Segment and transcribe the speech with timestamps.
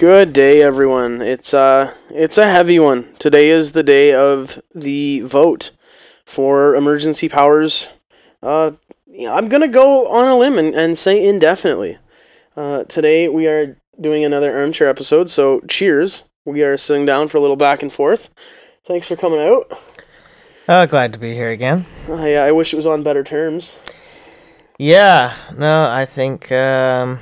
[0.00, 1.20] Good day, everyone.
[1.20, 3.14] It's uh, it's a heavy one.
[3.18, 5.72] Today is the day of the vote
[6.24, 7.90] for emergency powers.
[8.42, 8.70] Uh,
[9.28, 11.98] I'm gonna go on a limb and, and say indefinitely.
[12.56, 15.28] Uh, today we are doing another armchair episode.
[15.28, 16.22] So cheers.
[16.46, 18.32] We are sitting down for a little back and forth.
[18.86, 19.64] Thanks for coming out.
[20.66, 21.84] Oh, glad to be here again.
[22.08, 23.92] I, I wish it was on better terms.
[24.78, 27.18] Yeah, no, I think um,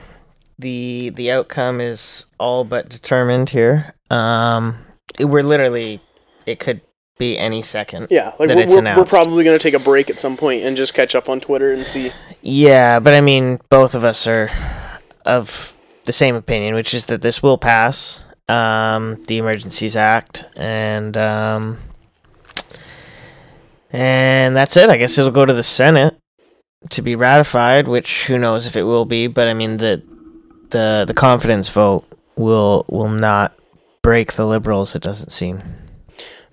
[0.59, 3.95] the the outcome is all but determined here.
[4.11, 4.79] Um,
[5.21, 6.01] we're literally,
[6.47, 6.81] it could
[7.19, 8.09] be any second.
[8.11, 10.77] Yeah, like that we're, we're, we're probably gonna take a break at some point and
[10.77, 12.13] just catch up on Twitter and see.
[12.43, 14.51] Yeah, but I mean, both of us are
[15.25, 21.17] of the same opinion, which is that this will pass um, the Emergencies Act, and
[21.17, 21.79] um,
[23.91, 24.89] and that's it.
[24.89, 26.19] I guess it'll go to the Senate
[26.91, 29.27] to be ratified, which who knows if it will be.
[29.27, 30.03] But I mean, the
[30.71, 32.05] the the confidence vote
[32.37, 33.53] will will not
[34.03, 34.95] break the Liberals.
[34.95, 35.63] It doesn't seem.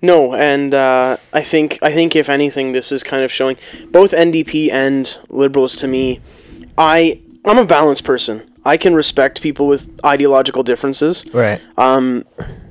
[0.02, 3.56] No, and uh, I think I think if anything, this is kind of showing
[3.90, 6.20] both NDP and Liberals to me.
[6.76, 8.52] I I'm a balanced person.
[8.66, 11.24] I can respect people with ideological differences.
[11.32, 11.60] Right.
[11.78, 12.24] Um,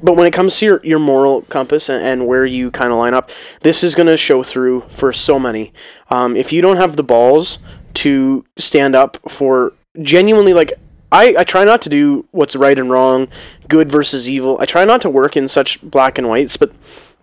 [0.03, 2.99] but when it comes to your, your moral compass and, and where you kind of
[2.99, 5.71] line up, this is going to show through for so many.
[6.09, 7.59] Um, if you don't have the balls
[7.95, 10.73] to stand up for genuinely, like,
[11.11, 13.27] I, I try not to do what's right and wrong,
[13.67, 14.57] good versus evil.
[14.59, 16.73] I try not to work in such black and whites, but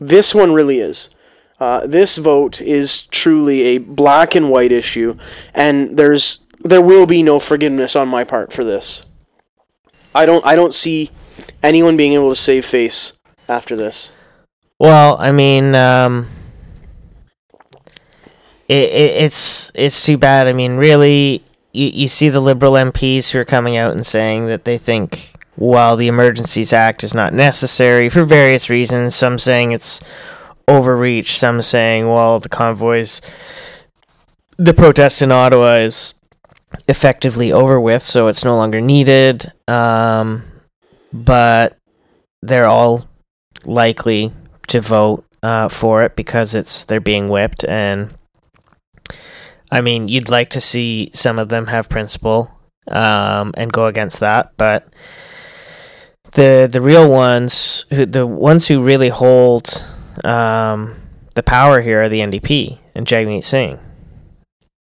[0.00, 1.10] this one really is.
[1.60, 5.16] Uh, this vote is truly a black and white issue,
[5.54, 9.06] and there's there will be no forgiveness on my part for this.
[10.14, 11.10] I don't I don't see
[11.62, 13.12] anyone being able to save face
[13.48, 14.10] after this.
[14.78, 16.28] Well, I mean, um,
[18.68, 20.48] it, it it's it's too bad.
[20.48, 24.46] I mean, really, you you see the liberal MPs who are coming out and saying
[24.46, 29.72] that they think while the Emergencies Act is not necessary for various reasons, some saying
[29.72, 30.00] it's
[30.68, 33.20] overreach, some saying well the convoys,
[34.56, 36.14] the protest in Ottawa is
[36.88, 39.52] effectively over with, so it's no longer needed.
[39.68, 40.44] Um,
[41.12, 41.76] but
[42.42, 43.08] they're all
[43.64, 44.32] likely
[44.68, 48.14] to vote uh, for it because it's they're being whipped and
[49.72, 52.56] I mean you'd like to see some of them have principle
[52.86, 54.84] um, and go against that but
[56.32, 59.84] the the real ones who the ones who really hold
[60.24, 60.96] um,
[61.34, 63.78] the power here are the NDP and Jagmeet Singh.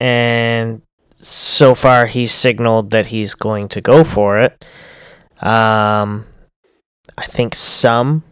[0.00, 0.82] And
[1.14, 4.64] so far he's signaled that he's going to go for it.
[5.40, 6.26] Um,
[7.16, 8.24] I think some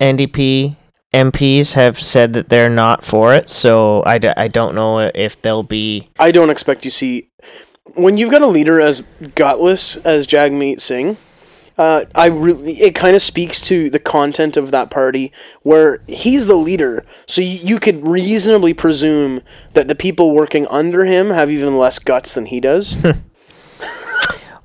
[0.00, 0.76] NDP
[1.12, 5.40] MPs have said that they're not for it, so I, d- I don't know if
[5.40, 6.08] they'll be.
[6.18, 7.30] I don't expect you see
[7.94, 9.02] when you've got a leader as
[9.34, 11.16] gutless as Jagmeet Singh.
[11.78, 16.46] Uh, I really it kind of speaks to the content of that party where he's
[16.46, 19.40] the leader, so you, you could reasonably presume
[19.72, 23.02] that the people working under him have even less guts than he does.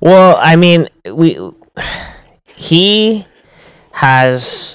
[0.00, 1.38] Well, I mean, we
[2.54, 3.26] he
[3.92, 4.67] has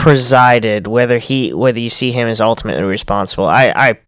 [0.00, 3.44] presided whether he whether you see him as ultimately responsible.
[3.44, 3.98] I I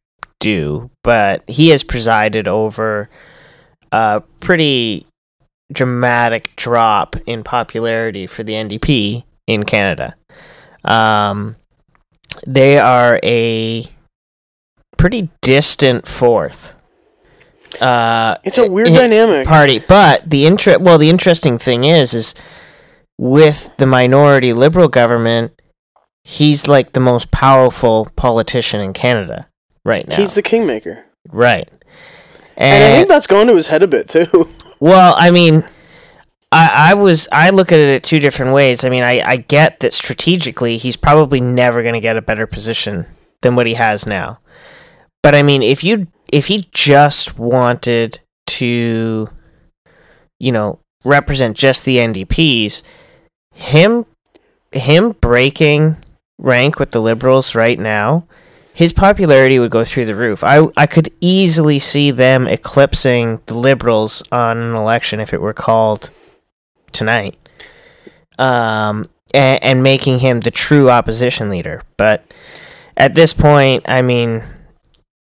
[0.40, 3.10] do, but he has presided over
[3.92, 5.06] a pretty
[5.70, 10.14] dramatic drop in popularity for the NDP in Canada.
[10.84, 11.56] Um,
[12.46, 13.86] they are a
[14.96, 16.74] pretty distant fourth.
[17.80, 19.46] Uh, It's a weird i- dynamic.
[19.46, 19.78] party.
[19.78, 22.34] But the inter- well, the interesting thing is, is
[23.18, 25.52] with the minority liberal government,
[26.24, 29.48] he's like the most powerful politician in Canada
[29.84, 30.16] right now.
[30.16, 31.68] He's the kingmaker, right.
[32.56, 34.48] and I think that's gone to his head a bit too.
[34.80, 35.64] well, I mean,
[36.52, 38.84] I, I was I look at it two different ways.
[38.84, 42.46] I mean, I, I get that strategically he's probably never going to get a better
[42.46, 43.06] position
[43.40, 44.38] than what he has now.
[45.22, 49.28] But I mean, if you if he just wanted to,
[50.38, 52.82] you know, represent just the NDPs,
[53.54, 54.04] him
[54.72, 55.96] him breaking
[56.38, 58.26] rank with the liberals right now,
[58.74, 60.42] his popularity would go through the roof.
[60.42, 65.52] I I could easily see them eclipsing the liberals on an election if it were
[65.52, 66.10] called
[66.92, 67.36] tonight.
[68.38, 71.82] Um and, and making him the true opposition leader.
[71.96, 72.24] But
[72.96, 74.42] at this point, I mean,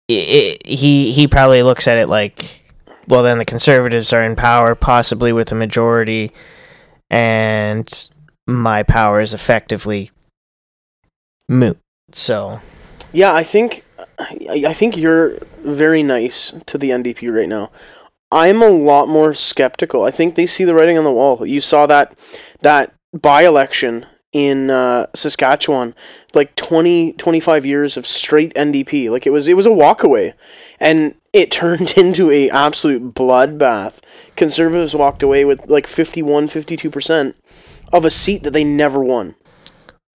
[0.10, 2.64] i i he he probably looks at it like,
[3.08, 6.32] well, then the conservatives are in power, possibly with a majority,
[7.10, 8.10] and
[8.48, 10.12] my power is effectively
[11.50, 11.78] moot.
[12.12, 12.62] So
[13.12, 13.84] Yeah, I think
[14.50, 17.72] I think you're very nice to the NDP right now.
[18.31, 20.04] I'm a lot more skeptical.
[20.04, 21.46] I think they see the writing on the wall.
[21.46, 22.18] You saw that
[22.62, 25.96] that by election in uh, Saskatchewan,
[26.36, 29.10] like 20, 25 years of straight NDP.
[29.10, 30.34] Like it was, it was a walkaway,
[30.80, 34.00] and it turned into a absolute bloodbath.
[34.36, 37.36] Conservatives walked away with like 51, 52 percent
[37.92, 39.36] of a seat that they never won.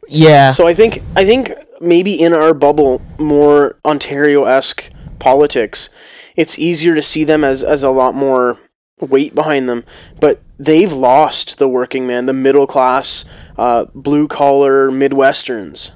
[0.08, 0.52] Yeah.
[0.52, 5.88] So I think I think maybe in our bubble, more Ontario esque politics,
[6.36, 8.58] it's easier to see them as as a lot more
[9.00, 9.84] weight behind them.
[10.20, 13.24] But they've lost the working man, the middle class,
[13.58, 15.92] uh, blue collar Midwesterns,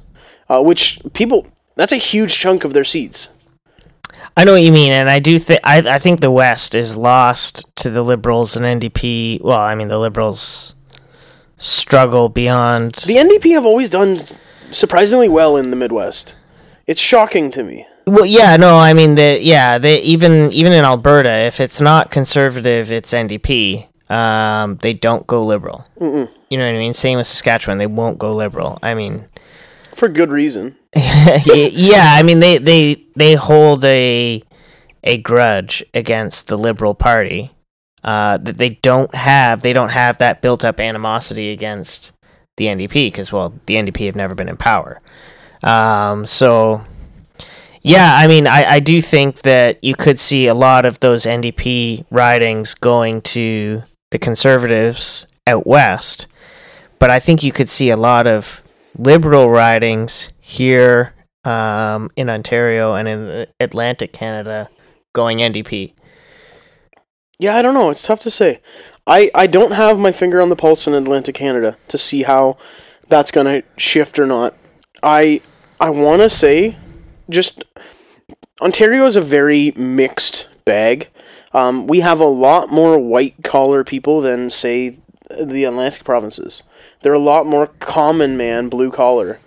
[0.49, 1.47] uh, which people
[1.77, 3.29] that's a huge chunk of their seats.
[4.37, 6.97] I know what you mean, and I do think I I think the West is
[6.97, 9.43] lost to the Liberals and NDP.
[9.43, 10.75] Well, I mean the Liberals
[11.59, 12.95] struggle beyond.
[12.95, 14.21] The NDP have always done
[14.71, 16.35] surprisingly well in the Midwest.
[16.87, 17.87] It's shocking to me.
[18.07, 22.11] Well, yeah, no, I mean the yeah, they even even in Alberta, if it's not
[22.11, 23.87] conservative, it's NDP.
[24.11, 25.85] Um, they don't go liberal.
[26.01, 26.31] Mm-mm.
[26.49, 26.95] You know what I mean?
[26.95, 28.79] Same with Saskatchewan, they won't go liberal.
[28.83, 29.27] I mean,
[29.95, 30.77] For good reason.
[30.97, 34.43] yeah, I mean they they they hold a
[35.05, 37.51] a grudge against the Liberal Party
[38.05, 39.63] uh, that they don't have.
[39.63, 42.13] They don't have that built up animosity against
[42.57, 45.01] the NDP because well, the NDP have never been in power.
[45.63, 46.85] Um, so
[47.83, 51.25] yeah, I mean, I, I do think that you could see a lot of those
[51.25, 56.27] NDP ridings going to the Conservatives out west,
[56.99, 58.63] but I think you could see a lot of
[58.99, 61.15] Liberal ridings here
[61.45, 64.69] um, in Ontario and in Atlantic Canada
[65.13, 65.93] going NDP.
[67.39, 67.91] Yeah, I don't know.
[67.91, 68.61] It's tough to say.
[69.07, 72.59] I, I don't have my finger on the pulse in Atlantic Canada to see how
[73.09, 74.55] that's going to shift or not.
[75.03, 75.41] I
[75.81, 76.77] I want to say
[77.31, 77.63] just
[78.61, 81.09] Ontario is a very mixed bag.
[81.53, 84.99] Um, we have a lot more white collar people than say
[85.41, 86.63] the Atlantic provinces.
[87.03, 89.39] They're a lot more common man blue collar.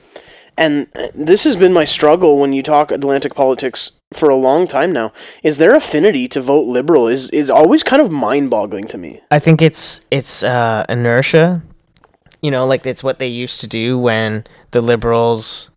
[0.58, 4.68] And uh, this has been my struggle when you talk Atlantic politics for a long
[4.68, 5.14] time now.
[5.44, 9.22] Is their affinity to vote liberal is is always kind of mind-boggling to me.
[9.32, 11.64] I think it's it's uh, inertia.
[12.42, 15.72] You know, like it's what they used to do when the liberals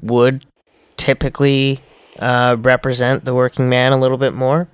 [0.00, 0.44] would
[0.96, 1.80] typically
[2.18, 4.68] uh, represent the working man a little bit more,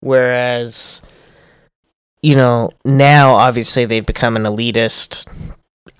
[0.00, 1.02] whereas
[2.22, 5.28] you know now obviously they've become an elitist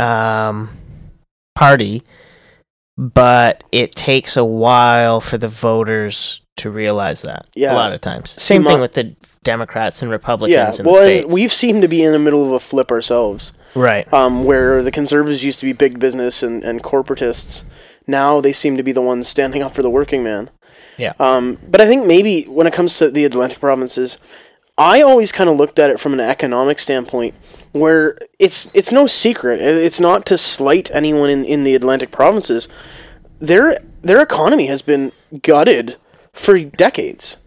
[0.00, 0.70] um,
[1.54, 2.02] party,
[2.96, 7.46] but it takes a while for the voters to realize that.
[7.54, 7.72] Yeah.
[7.72, 8.30] a lot of times.
[8.30, 11.32] Same thing with the Democrats and Republicans Yeah, in well, the states.
[11.32, 13.52] we've seemed to be in the middle of a flip ourselves.
[13.74, 14.10] right.
[14.12, 17.64] um, where the conservatives used to be big business and, and corporatists.
[18.06, 20.48] Now they seem to be the ones standing up for the working man.
[20.96, 21.12] Yeah.
[21.20, 24.16] Um, but I think maybe when it comes to the Atlantic provinces,
[24.78, 27.34] I always kind of looked at it from an economic standpoint,
[27.80, 29.60] where it's it's no secret.
[29.60, 32.68] It's not to slight anyone in, in the Atlantic provinces.
[33.38, 35.12] Their their economy has been
[35.42, 35.96] gutted
[36.32, 37.38] for decades,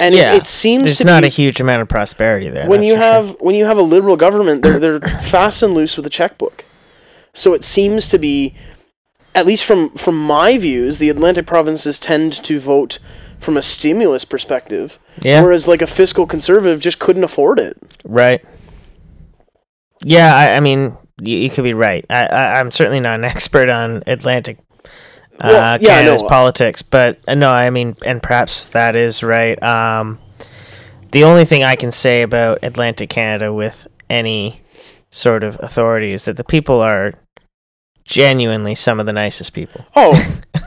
[0.00, 2.68] and yeah, it, it seems there's to not be, a huge amount of prosperity there.
[2.68, 3.12] when you for sure.
[3.12, 6.64] have when you have a liberal government, they're they're fast and loose with a checkbook.
[7.34, 8.54] So it seems to be,
[9.34, 12.98] at least from from my views, the Atlantic provinces tend to vote
[13.38, 17.76] from a stimulus perspective, yeah, whereas like a fiscal conservative just couldn't afford it.
[18.04, 18.44] right.
[20.02, 22.04] Yeah, I, I mean, you, you could be right.
[22.10, 24.58] I, I, I'm certainly not an expert on Atlantic
[25.40, 26.28] uh, Well, yeah, Canada's no.
[26.28, 29.60] politics, but uh, no, I mean, and perhaps that is right.
[29.62, 30.18] Um,
[31.12, 34.62] the only thing I can say about Atlantic Canada with any
[35.10, 37.14] sort of authority is that the people are
[38.04, 40.12] genuinely some of the nicest people Oh,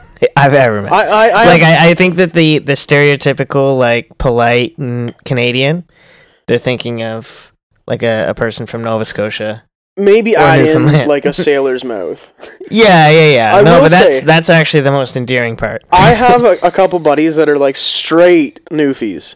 [0.38, 0.92] I've ever met.
[0.92, 5.86] I I, I like I, I think that the the stereotypical like polite and Canadian,
[6.48, 7.51] they're thinking of
[7.88, 9.64] like a, a person from Nova Scotia.
[9.98, 12.32] maybe I in like a sailor's mouth.
[12.70, 13.56] Yeah, yeah, yeah.
[13.58, 15.84] I no, but that's say- that's actually the most endearing part.
[15.92, 19.36] I have a, a couple buddies that are like straight newfies,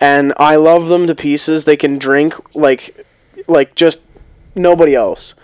[0.00, 1.64] and I love them to pieces.
[1.64, 2.94] They can drink like,
[3.46, 4.00] like just
[4.54, 5.34] nobody else.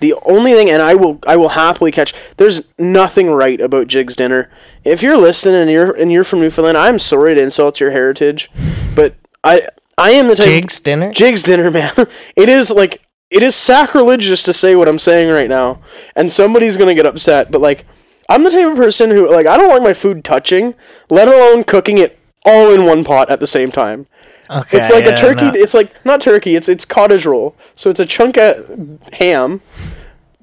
[0.00, 2.14] The only thing, and I will, I will happily catch.
[2.36, 4.48] There's nothing right about Jig's dinner.
[4.84, 8.48] If you're listening and you're and you're from Newfoundland, I'm sorry to insult your heritage,
[8.94, 9.66] but I,
[9.98, 10.46] I am the type.
[10.46, 11.12] Jigs dinner.
[11.12, 11.92] Jig's dinner, man.
[12.36, 15.80] It is like it is sacrilegious to say what I'm saying right now,
[16.16, 17.50] and somebody's gonna get upset.
[17.50, 17.84] But like,
[18.28, 20.74] I'm the type of person who like I don't want my food touching,
[21.10, 24.06] let alone cooking it all in one pot at the same time.
[24.50, 25.42] Okay, It's like yeah, a turkey.
[25.42, 25.52] no.
[25.54, 26.56] It's like not turkey.
[26.56, 27.54] It's it's cottage roll.
[27.76, 29.60] So it's a chunk of ham.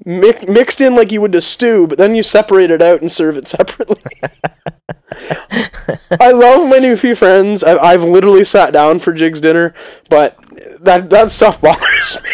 [0.04, 3.10] mi- Mixed in like you would a stew, but then you separate it out and
[3.10, 4.00] serve it separately.
[6.20, 7.62] I love my newfie friends.
[7.64, 9.74] I've, I've literally sat down for Jig's dinner,
[10.08, 10.36] but
[10.80, 12.30] that that stuff bothers me.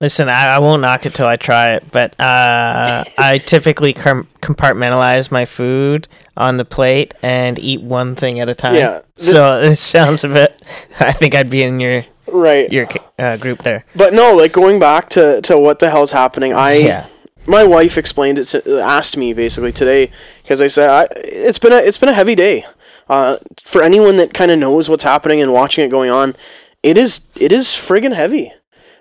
[0.00, 4.28] Listen, I, I won't knock it till I try it, but uh, I typically com-
[4.40, 8.76] compartmentalize my food on the plate and eat one thing at a time.
[8.76, 9.00] Yeah.
[9.16, 10.52] So it sounds a bit.
[11.00, 12.70] I think I'd be in your Right.
[12.70, 12.86] your
[13.18, 13.86] uh, group there.
[13.96, 17.06] But no, like going back to, to what the hell's happening, I Yeah.
[17.46, 20.10] my wife explained it to, asked me basically today
[20.48, 22.64] because I said I, it's been a it's been a heavy day.
[23.06, 26.34] Uh, for anyone that kind of knows what's happening and watching it going on,
[26.82, 28.54] it is it is friggin' heavy.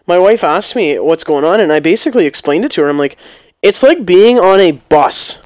[0.06, 2.89] My wife asked me what's going on, and I basically explained it to her.
[2.89, 3.18] I'm like,
[3.62, 5.42] it's like being on a bus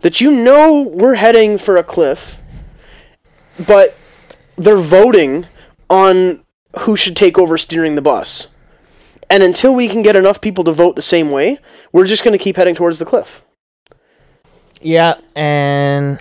[0.00, 2.38] that you know we're heading for a cliff,
[3.66, 3.94] but
[4.56, 5.46] they're voting
[5.90, 6.44] on
[6.80, 8.48] who should take over steering the bus.
[9.28, 11.58] And until we can get enough people to vote the same way,
[11.92, 13.42] we're just going to keep heading towards the cliff.
[14.82, 16.18] Yeah, and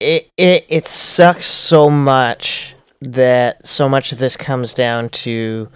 [0.00, 5.68] it it it sucks so much that so much of this comes down to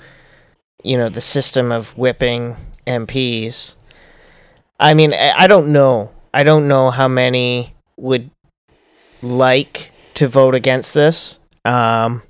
[0.85, 2.57] you know the system of whipping
[2.87, 3.77] MPs.
[4.81, 6.13] I mean, I don't know.
[6.35, 8.31] I don't know how many would
[9.23, 12.23] like to vote against this, um,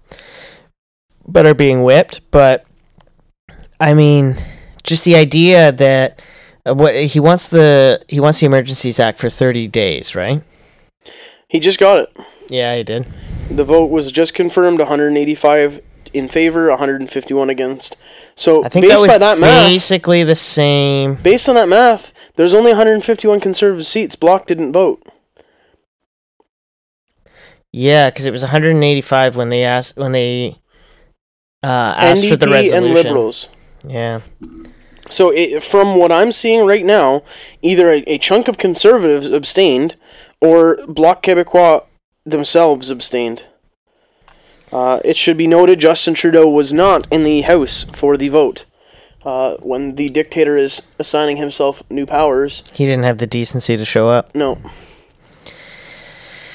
[1.27, 2.21] but are being whipped.
[2.31, 2.65] But
[3.81, 4.37] I mean,
[4.83, 6.21] just the idea that
[6.75, 10.43] what he wants the he wants the Emergencies Act for thirty days, right?
[11.49, 12.17] He just got it.
[12.49, 13.07] Yeah, he did.
[13.51, 15.81] The vote was just confirmed 185
[16.13, 17.97] in favor, 151 against.
[18.35, 21.15] So I think based that was by that math, basically the same.
[21.17, 24.17] based on that math, there's only 151 conservative seats.
[24.17, 25.03] Bloc didn't vote.
[27.73, 30.57] Yeah, because it was 185 when they asked when they
[31.63, 32.85] uh, asked NDP for the resolution.
[32.85, 33.49] and Liberals.
[33.87, 34.21] Yeah,
[35.11, 37.23] So it, from what I'm seeing right now,
[37.63, 39.97] either a, a chunk of conservatives abstained,
[40.41, 41.85] or Bloc Québécois
[42.25, 43.47] themselves abstained.
[44.73, 48.65] Uh, it should be noted Justin Trudeau was not in the House for the vote.
[49.25, 53.85] Uh, when the dictator is assigning himself new powers, he didn't have the decency to
[53.85, 54.35] show up.
[54.35, 54.59] no.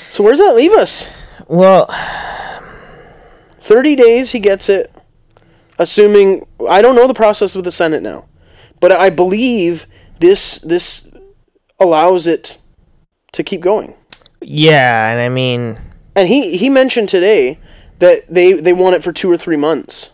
[0.10, 1.08] So where's that leave us?
[1.48, 1.86] Well,
[3.62, 4.91] 30 days, he gets it.
[5.79, 8.25] Assuming I don't know the process with the Senate now,
[8.82, 9.86] but I believe
[10.20, 11.10] this this
[11.80, 12.58] allows it
[13.32, 13.94] to keep going.
[14.42, 15.78] yeah, and I mean,
[16.16, 17.58] And he he mentioned today
[18.00, 20.12] that they they want it for two or three months,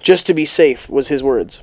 [0.00, 0.88] just to be safe.
[0.88, 1.62] Was his words.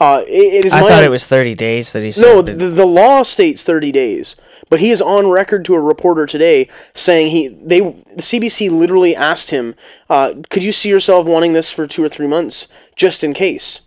[0.00, 2.22] Uh, it, it is I thought it was 30 days that he said.
[2.22, 2.42] no.
[2.42, 4.34] The, the law states thirty days,
[4.68, 9.14] but he is on record to a reporter today saying he they the CBC literally
[9.14, 9.74] asked him,
[10.10, 12.66] uh, "Could you see yourself wanting this for two or three months,
[12.96, 13.82] just in case?"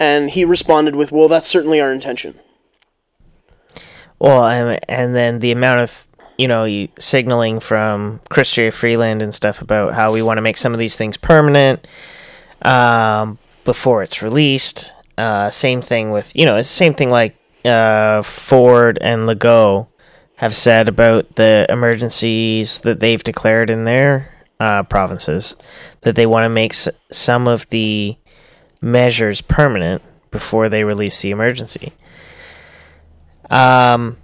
[0.00, 2.34] And he responded with, "Well, that's certainly our intention."
[4.18, 6.06] Well, and, and then the amount of
[6.38, 10.56] you know you signaling from Chrystia Freeland and stuff about how we want to make
[10.56, 11.86] some of these things permanent
[12.62, 14.94] um, before it's released.
[15.18, 19.88] Uh, same thing with you know it's the same thing like uh, Ford and Legault
[20.36, 25.54] have said about the emergencies that they've declared in their uh, provinces
[26.00, 28.16] that they want to make s- some of the
[28.80, 31.92] measures permanent before they release the emergency.
[33.50, 34.16] Um,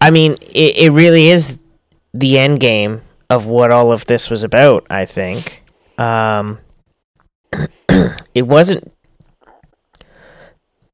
[0.00, 1.58] I mean, it, it really is
[2.12, 5.62] the end game of what all of this was about, I think.
[5.96, 6.58] Um,
[8.34, 8.92] it wasn't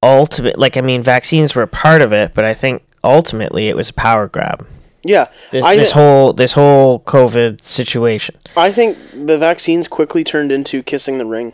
[0.02, 3.76] ultimate, like, I mean, vaccines were a part of it, but I think ultimately it
[3.76, 4.66] was a power grab.
[5.06, 8.36] Yeah, This, I this whole this whole COVID situation.
[8.56, 11.52] I think the vaccines quickly turned into kissing the ring.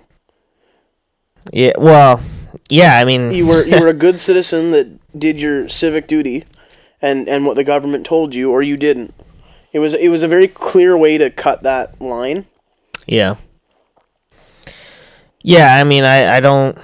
[1.52, 2.20] Yeah, well,
[2.68, 6.44] yeah, I mean, You were you were a good citizen that did your civic duty,
[7.02, 9.14] and and what the government told you, or you didn't.
[9.72, 12.46] It was it was a very clear way to cut that line.
[13.06, 13.36] Yeah.
[15.42, 16.76] Yeah, I mean, I, I don't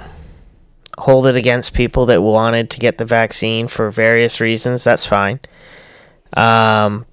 [0.98, 4.82] hold it against people that wanted to get the vaccine for various reasons.
[4.82, 5.40] That's fine.
[6.34, 7.04] Um,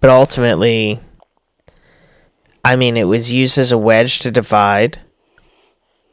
[0.00, 1.00] but ultimately,
[2.64, 5.00] I mean, it was used as a wedge to divide,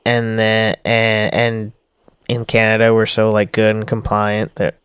[0.06, 1.72] and then and and
[2.28, 4.76] in Canada we're so like good and compliant that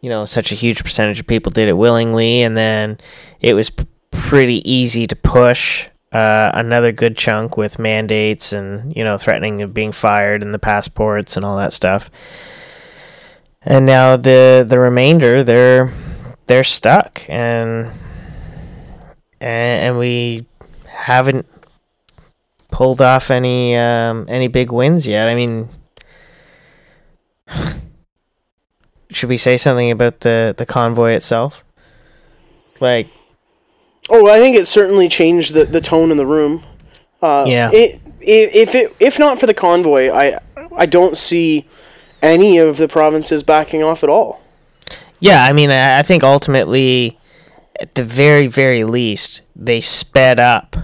[0.00, 2.98] you know such a huge percentage of people did it willingly, and then
[3.40, 9.04] it was p- pretty easy to push uh, another good chunk with mandates and you
[9.04, 12.10] know threatening of being fired and the passports and all that stuff.
[13.62, 15.92] And now the the remainder they're
[16.46, 17.92] they're stuck and
[19.40, 20.46] and, and we
[20.88, 21.46] haven't
[22.70, 25.28] pulled off any um, any big wins yet.
[25.28, 25.68] I mean,
[29.10, 31.64] should we say something about the the convoy itself?
[32.80, 33.08] Like
[34.08, 36.64] Oh, I think it certainly changed the, the tone in the room.
[37.22, 37.70] Uh, Yeah.
[37.72, 40.38] It if it if not for the convoy, I
[40.76, 41.66] I don't see
[42.22, 44.40] any of the provinces backing off at all.
[45.20, 47.18] Yeah, I mean, I I think ultimately,
[47.80, 50.76] at the very, very least, they sped up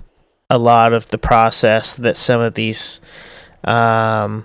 [0.48, 3.00] a lot of the process that some of these
[3.64, 4.44] um,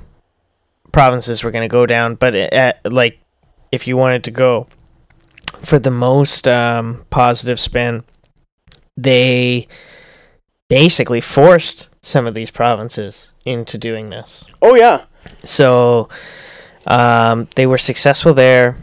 [0.91, 2.15] provinces were going to go down.
[2.15, 3.19] But uh like,
[3.71, 4.67] if you wanted to go
[5.61, 8.03] for the most um, positive spin,
[8.97, 9.67] they
[10.69, 14.45] basically forced some of these provinces into doing this.
[14.61, 15.03] Oh yeah,
[15.43, 16.09] So
[16.87, 18.77] um, they were successful there.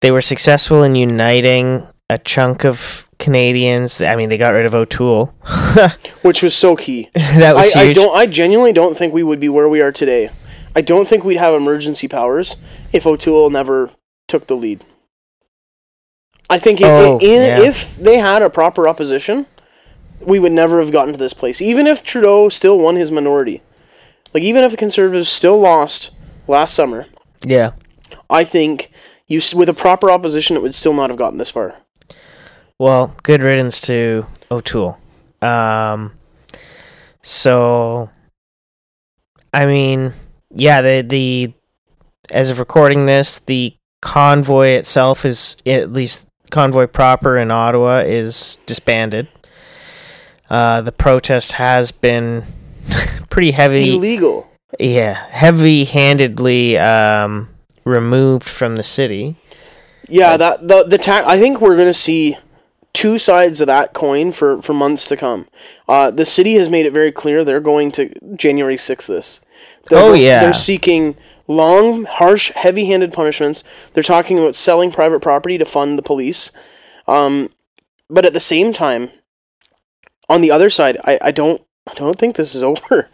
[0.00, 4.00] They were successful in uniting a chunk of Canadians.
[4.00, 5.26] I mean, they got rid of O'Toole.
[6.22, 7.10] which was so key.
[7.14, 7.96] that was I, I huge.
[7.96, 8.16] don't.
[8.16, 10.30] I genuinely don't think we would be where we are today.
[10.76, 12.56] I don't think we'd have emergency powers
[12.92, 13.90] if O'Toole never
[14.28, 14.84] took the lead.
[16.50, 17.60] I think i- i- Oh, in, yeah.
[17.60, 19.46] if they had a proper opposition,
[20.20, 21.60] we would never have gotten to this place.
[21.60, 23.62] Even if Trudeau still won his minority,
[24.32, 26.10] like even if the Conservatives still lost
[26.46, 27.06] last summer,
[27.44, 27.72] yeah.
[28.30, 28.90] I think
[29.26, 31.74] you with a proper opposition, it would still not have gotten this far.
[32.78, 34.98] Well, good riddance to O'Toole.
[35.42, 36.12] Um,
[37.20, 38.10] so,
[39.52, 40.12] I mean,
[40.54, 41.52] yeah, the the
[42.32, 48.58] as of recording this, the convoy itself is at least convoy proper in Ottawa is
[48.66, 49.28] disbanded.
[50.48, 52.44] Uh, the protest has been
[53.30, 53.94] pretty heavy.
[53.94, 54.48] Illegal.
[54.78, 57.48] Yeah, heavy-handedly um,
[57.84, 59.36] removed from the city.
[60.08, 62.36] Yeah, that the the ta- I think we're gonna see
[62.98, 65.46] two sides of that coin for for months to come.
[65.88, 69.06] Uh, the city has made it very clear they're going to January sixth.
[69.06, 69.40] This.
[69.88, 70.40] They're Oh, yeah.
[70.40, 73.62] They're seeking long, harsh, heavy-handed punishments.
[73.92, 76.50] They're talking about selling private property to fund the police.
[77.06, 77.50] Um,
[78.10, 79.10] but at the same time,
[80.28, 83.08] on the other side, I, I don't I don't think this is over.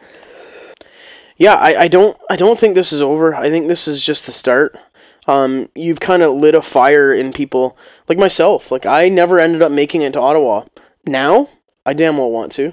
[1.37, 3.35] yeah, I, I don't I don't think this is over.
[3.35, 4.79] I think this is just the start
[5.26, 7.76] um, you've kind of lit a fire in people
[8.08, 8.70] like myself.
[8.70, 10.64] Like I never ended up making it to Ottawa.
[11.06, 11.48] Now
[11.87, 12.72] I damn well want to.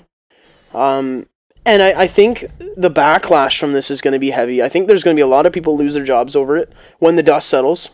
[0.73, 1.27] Um,
[1.65, 4.63] and I, I think the backlash from this is going to be heavy.
[4.63, 6.73] I think there's going to be a lot of people lose their jobs over it
[6.99, 7.91] when the dust settles.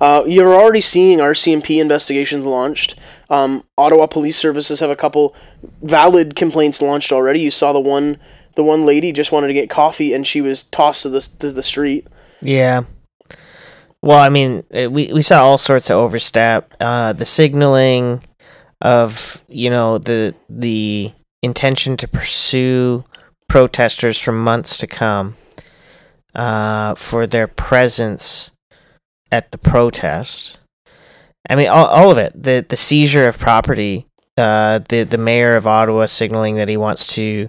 [0.00, 2.94] Uh, you're already seeing RCMP investigations launched.
[3.28, 5.34] Um, Ottawa Police Services have a couple
[5.82, 7.40] valid complaints launched already.
[7.40, 8.18] You saw the one,
[8.54, 11.50] the one lady just wanted to get coffee and she was tossed to the to
[11.50, 12.06] the street.
[12.40, 12.84] Yeah.
[14.02, 16.74] Well, I mean, uh, we we saw all sorts of overstep.
[16.80, 18.22] Uh, the signaling
[18.80, 23.04] of you know the the intention to pursue
[23.48, 25.36] protesters for months to come
[26.34, 28.50] uh, for their presence
[29.32, 30.60] at the protest.
[31.48, 32.40] I mean, all, all of it.
[32.40, 34.06] The the seizure of property.
[34.36, 37.48] Uh, the the mayor of Ottawa signaling that he wants to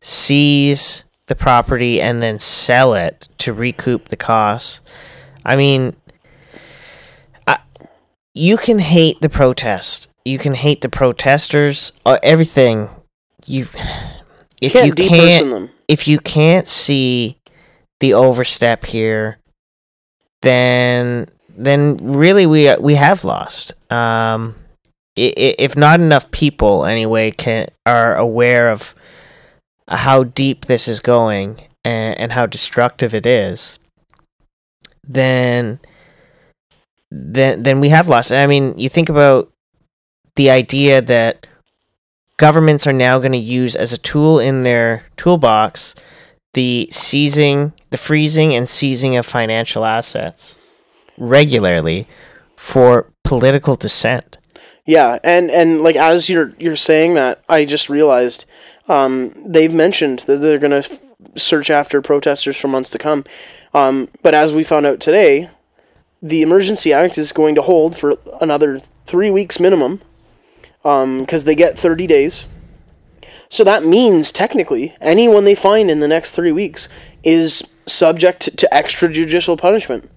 [0.00, 4.80] seize the property and then sell it to recoup the costs.
[5.48, 5.96] I mean,
[7.46, 7.56] I,
[8.34, 10.10] you can hate the protest.
[10.26, 11.92] You can hate the protesters.
[12.04, 12.90] Uh, everything.
[13.46, 13.66] You
[14.60, 15.70] if Can't you can't them.
[15.88, 17.38] if you can't see
[18.00, 19.38] the overstep here,
[20.42, 23.72] then then really we we have lost.
[23.90, 24.54] Um,
[25.16, 28.94] if not enough people anyway can are aware of
[29.88, 33.78] how deep this is going and, and how destructive it is,
[35.08, 35.80] then
[37.10, 38.32] then then we have lost.
[38.32, 39.50] I mean, you think about
[40.36, 41.46] the idea that
[42.36, 45.94] governments are now going to use as a tool in their toolbox
[46.54, 50.56] the seizing, the freezing and seizing of financial assets
[51.16, 52.06] regularly
[52.56, 54.38] for political dissent.
[54.86, 58.46] Yeah, and and like as you're you're saying that, I just realized
[58.88, 61.00] um, they've mentioned that they're gonna f-
[61.36, 63.24] search after protesters for months to come.
[63.74, 65.50] Um, but as we found out today,
[66.22, 70.00] the Emergency Act is going to hold for another three weeks minimum,
[70.82, 72.46] because they get thirty days.
[73.50, 76.88] So that means technically anyone they find in the next three weeks
[77.22, 80.10] is subject to extrajudicial punishment.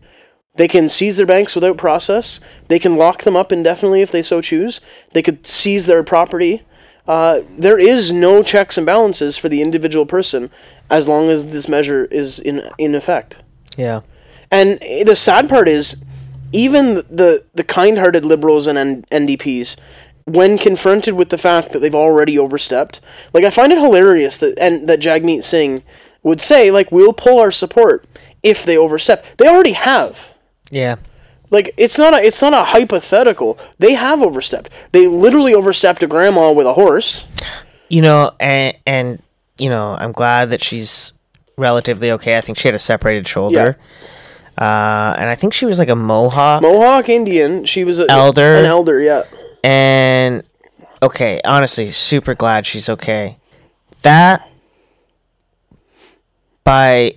[0.56, 2.42] They can seize their banks without process.
[2.68, 4.82] They can lock them up indefinitely if they so choose.
[5.14, 6.64] They could seize their property.
[7.12, 10.50] Uh, there is no checks and balances for the individual person
[10.89, 13.36] as long as this measure is in in effect.
[13.76, 14.00] Yeah.
[14.50, 16.06] And the sad part is,
[16.54, 19.76] even the the kind-hearted liberals and NDPs,
[20.24, 23.02] when confronted with the fact that they've already overstepped,
[23.34, 25.84] like I find it hilarious that and that Jagmeet Singh
[26.24, 28.06] would say like we'll pull our support
[28.41, 29.26] if they overstep.
[29.36, 30.34] They already have.
[30.69, 30.95] Yeah.
[31.52, 33.60] Like it's not a it's not a hypothetical.
[33.78, 34.72] They have overstepped.
[34.94, 37.26] They literally overstepped a grandma with a horse.
[37.90, 39.22] you know, and and
[39.58, 41.14] you know, I'm glad that she's
[41.58, 42.38] relatively okay.
[42.38, 43.78] I think she had a separated shoulder.
[44.58, 46.62] Uh, and I think she was like a Mohawk.
[46.62, 47.66] Mohawk Indian.
[47.66, 48.56] She was a, Elder.
[48.56, 49.24] An elder, yeah.
[49.64, 50.44] and
[51.02, 53.38] okay, honestly, super glad she's okay.
[54.04, 54.48] That
[56.64, 57.14] by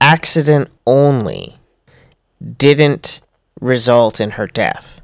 [0.00, 1.56] accident only
[2.58, 3.20] didn't
[3.60, 5.00] result in her death.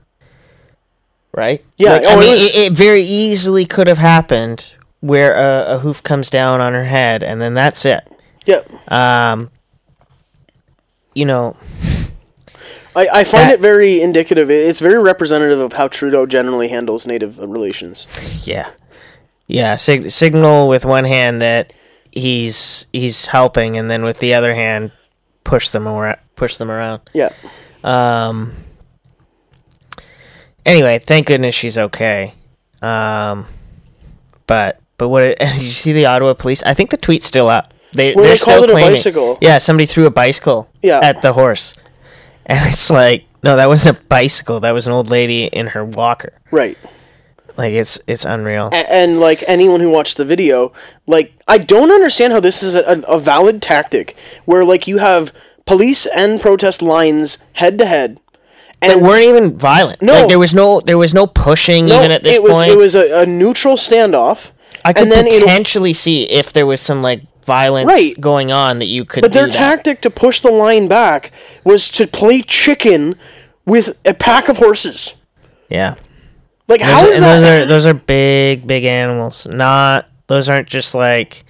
[1.35, 1.65] Right?
[1.79, 5.77] Yeah, Like, oh, I it mean, it, it very easily could have happened where a,
[5.77, 8.07] a hoof comes down on her head and then that's it.
[8.47, 8.93] Yep.
[8.93, 9.51] Um,
[11.15, 11.57] you know,
[12.95, 14.51] I, I find That- it very indicative.
[14.51, 18.07] It's very representative of how Trudeau generally handles Native relations.
[18.47, 18.71] Yeah,
[19.47, 19.77] yeah.
[19.77, 21.73] Sig- signal with one hand that
[22.11, 24.93] he's he's helping, and then with the other hand,
[25.45, 26.19] push them around.
[26.37, 27.03] Push them around.
[27.15, 27.33] Yeah.
[27.85, 28.55] Um.
[30.65, 32.35] Anyway, thank goodness she's okay.
[32.81, 33.47] Um,
[34.47, 36.63] but but what it, did you see the Ottawa police?
[36.63, 37.73] I think the tweet's still up.
[37.95, 39.39] They Well, they're they still it a claiming- bicycle.
[39.41, 40.69] Yeah, somebody threw a bicycle.
[40.83, 41.01] Yeah.
[41.03, 41.77] At the horse,
[42.47, 44.61] and it's like no, that wasn't a bicycle.
[44.61, 46.39] That was an old lady in her walker.
[46.51, 46.79] Right.
[47.57, 48.69] Like it's it's unreal.
[48.73, 50.73] A- and like anyone who watched the video,
[51.07, 54.17] like I don't understand how this is a, a valid tactic
[54.47, 55.33] where like you have
[55.67, 58.21] police and protest lines head to head,
[58.81, 60.03] They and weren't even violent.
[60.03, 60.13] No.
[60.13, 62.71] like, there was no there was no pushing no, even at this it was point.
[62.73, 64.51] it was a, a neutral standoff.
[64.85, 68.21] I could and then in- potentially see if there was some like violence Right.
[68.21, 69.23] going on that you could.
[69.23, 69.55] But their that.
[69.55, 71.33] tactic to push the line back
[71.65, 73.17] was to play chicken
[73.67, 75.15] with a pack of horses.
[75.69, 75.95] yeah.
[76.69, 77.21] Like Those, how are, that?
[77.21, 79.47] those are those are big big animals.
[79.47, 81.45] Not those aren't just like,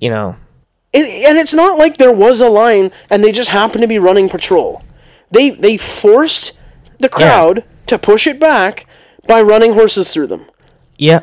[0.00, 0.36] you know.
[0.94, 3.98] And, and it's not like there was a line and they just happened to be
[3.98, 4.82] running patrol.
[5.30, 6.52] They they forced
[6.98, 8.86] the crowd to push it back
[9.26, 10.46] by running horses through them.
[10.98, 11.20] Yeah,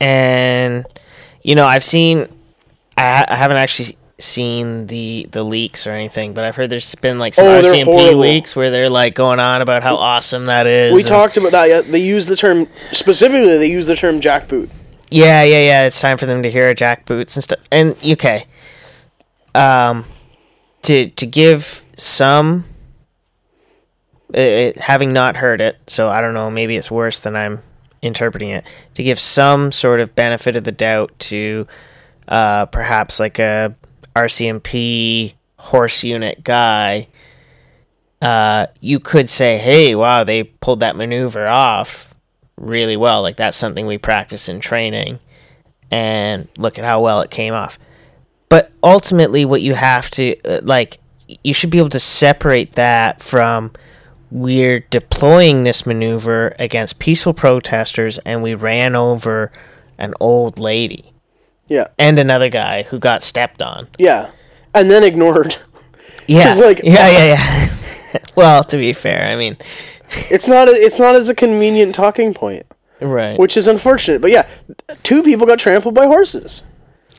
[0.00, 0.84] And
[1.42, 2.28] you know I've seen.
[2.96, 7.18] I, I haven't actually seen the the leaks or anything, but I've heard there's been
[7.18, 8.18] like some Oh, RCMP horrible.
[8.20, 10.92] leaks where they're like going on about how awesome that is.
[10.92, 11.66] We and- talked about that.
[11.68, 13.58] Yeah, they use the term specifically.
[13.58, 14.68] They use the term jackboot.
[15.10, 15.86] Yeah, yeah, yeah.
[15.86, 17.58] It's time for them to hear jack boots and stuff.
[17.70, 18.46] And okay,
[19.54, 20.04] um,
[20.82, 22.64] to to give some,
[24.32, 26.50] it, having not heard it, so I don't know.
[26.50, 27.60] Maybe it's worse than I'm
[28.00, 28.66] interpreting it.
[28.94, 31.66] To give some sort of benefit of the doubt to,
[32.28, 33.74] uh, perhaps like a
[34.14, 37.08] RCMP horse unit guy.
[38.20, 42.14] Uh, you could say, "Hey, wow, they pulled that maneuver off
[42.56, 43.22] really well.
[43.22, 45.18] Like that's something we practice in training,
[45.90, 47.78] and look at how well it came off."
[48.52, 50.98] But ultimately, what you have to uh, like,
[51.42, 53.72] you should be able to separate that from
[54.30, 59.50] we're deploying this maneuver against peaceful protesters, and we ran over
[59.96, 61.14] an old lady
[61.66, 63.88] Yeah, and another guy who got stepped on.
[63.98, 64.30] yeah,
[64.74, 65.56] and then ignored.
[66.28, 67.24] Yeah, like- yeah, yeah,
[68.12, 68.18] yeah.
[68.36, 69.56] well, to be fair, I mean,
[70.30, 70.68] It's not.
[70.68, 72.66] A, it's not as a convenient talking point,
[73.00, 73.38] right?
[73.38, 74.20] which is unfortunate.
[74.20, 74.46] But yeah,
[75.02, 76.64] two people got trampled by horses.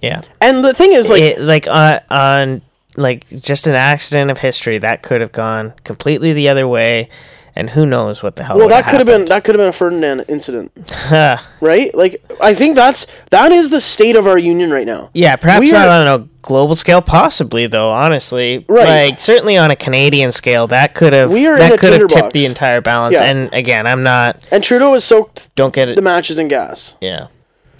[0.04, 0.22] Yeah.
[0.42, 2.62] And the thing is, like, it, like on on
[2.96, 7.10] like just an accident of history that could have gone completely the other way,
[7.56, 8.58] and who knows what the hell.
[8.58, 10.72] well, that could have been that could have been a Ferdinand incident,
[11.62, 11.94] right?
[11.96, 15.10] Like, I think that's that is the state of our union right now.
[15.14, 17.90] yeah, perhaps We not are- on a global scale, possibly though.
[17.90, 19.10] Honestly, Right.
[19.12, 22.34] Like certainly on a Canadian scale, that could have We are that could have tipped
[22.34, 23.14] the entire balance.
[23.16, 23.24] Yeah.
[23.24, 24.44] And again, I'm not.
[24.52, 25.96] And Trudeau has soaked Don't get it.
[25.96, 26.94] the matches and gas.
[27.02, 27.28] yeah,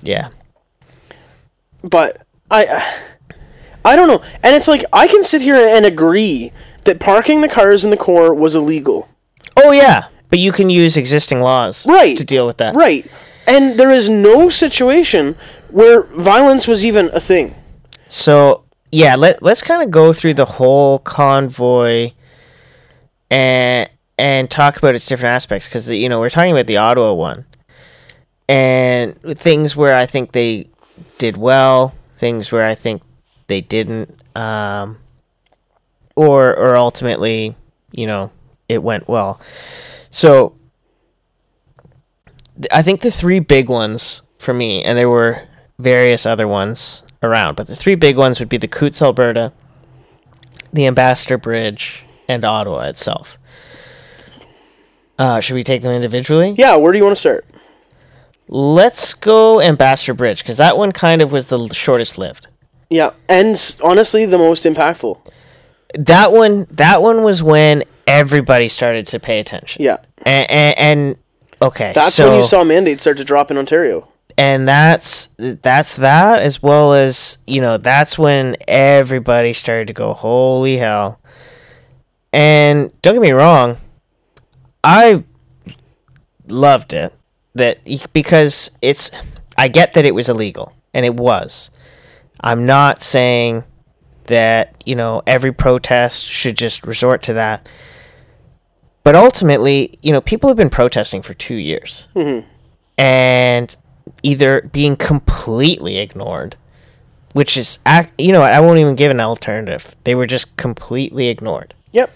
[0.02, 0.30] yeah.
[1.90, 2.94] But I
[3.86, 4.24] I don't know.
[4.44, 6.52] And it's like I can sit here and agree
[6.86, 9.10] that parking the cars in the core was illegal.
[9.56, 12.18] Oh yeah, but you can use existing laws Right.
[12.18, 12.76] to deal with that.
[12.76, 13.06] Right.
[13.48, 15.36] And there is no situation
[15.70, 17.56] where violence was even a thing.
[18.08, 22.12] So yeah, let let's kind of go through the whole convoy
[23.30, 27.14] and and talk about its different aspects because you know we're talking about the Ottawa
[27.14, 27.46] one
[28.48, 30.68] and things where I think they
[31.18, 33.02] did well, things where I think
[33.48, 34.98] they didn't, um,
[36.16, 37.56] or or ultimately
[37.92, 38.32] you know
[38.70, 39.40] it went well.
[40.10, 40.56] So
[42.72, 45.48] I think the three big ones for me, and there were
[45.80, 49.54] various other ones around, but the three big ones would be the Coutts, Alberta,
[50.72, 53.38] the Ambassador Bridge, and Ottawa itself.
[55.18, 56.56] Uh, should we take them individually?
[56.58, 57.46] Yeah, where do you want to start?
[58.56, 62.48] Let's go Ambassador Bridge because that one kind of was the shortest lived.
[62.90, 65.20] Yeah, and honestly the most impactful.
[65.96, 69.82] That one, that one was when everybody started to pay attention.
[69.82, 69.98] Yeah.
[70.24, 71.18] and, and, and
[71.64, 74.08] okay, That's so when you saw mandates start to drop in Ontario.
[74.38, 80.14] and that's that's that as well as you know that's when everybody started to go
[80.14, 81.20] holy hell
[82.32, 83.78] and don't get me wrong
[84.84, 85.24] i
[86.48, 87.14] loved it
[87.56, 87.80] that
[88.14, 89.12] because it's
[89.58, 91.70] i get that it was illegal and it was
[92.42, 93.64] i'm not saying
[94.26, 97.68] that you know every protest should just resort to that
[99.04, 102.08] but ultimately you know people have been protesting for two years
[102.98, 103.76] and
[104.22, 106.56] either being completely ignored,
[107.34, 107.80] which is.
[108.18, 108.42] You know?
[108.42, 109.96] I won't even give an alternative.
[110.04, 111.74] They were just completely ignored.
[111.92, 112.12] Yep.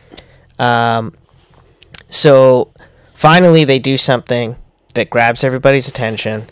[0.59, 1.13] Um,
[2.09, 2.71] so
[3.13, 4.55] finally, they do something
[4.97, 6.47] that grabs everybody's attention.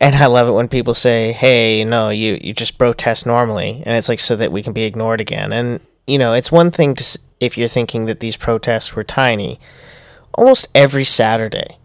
[0.00, 3.96] And I love it when people say, "Hey, no, you you just protest normally," and
[3.96, 5.52] it's like so that we can be ignored again.
[5.52, 9.60] And you know, it's one thing to if you're thinking that these protests were tiny.
[10.34, 11.78] Almost every Saturday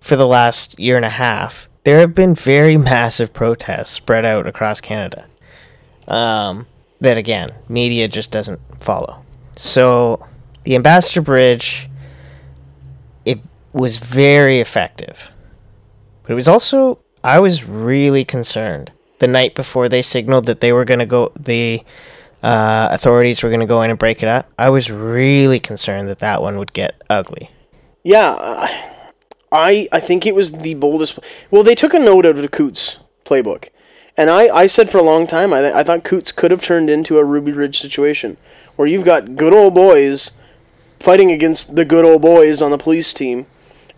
[0.00, 4.46] for the last year and a half, there have been very massive protests spread out
[4.46, 5.26] across Canada.
[6.08, 6.66] Um,
[7.00, 9.22] that again, media just doesn't follow.
[9.56, 10.26] So
[10.64, 11.89] the Ambassador Bridge,
[13.72, 15.30] was very effective,
[16.22, 20.72] but it was also I was really concerned the night before they signaled that they
[20.72, 21.32] were going to go.
[21.38, 21.82] The
[22.42, 24.46] uh, authorities were going to go in and break it up.
[24.58, 27.50] I was really concerned that that one would get ugly.
[28.02, 28.68] Yeah, uh,
[29.52, 31.18] I I think it was the boldest.
[31.50, 33.68] Well, they took a note out of the Coutts playbook,
[34.16, 36.88] and I, I said for a long time I I thought Coutts could have turned
[36.88, 38.36] into a Ruby Ridge situation
[38.76, 40.30] where you've got good old boys
[40.98, 43.46] fighting against the good old boys on the police team,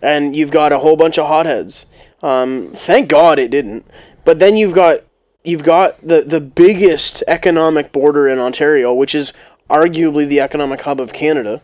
[0.03, 1.85] and you've got a whole bunch of hotheads.
[2.21, 3.85] Um, thank God it didn't.
[4.25, 4.99] But then you've got
[5.43, 9.33] you've got the the biggest economic border in Ontario, which is
[9.69, 11.61] arguably the economic hub of Canada.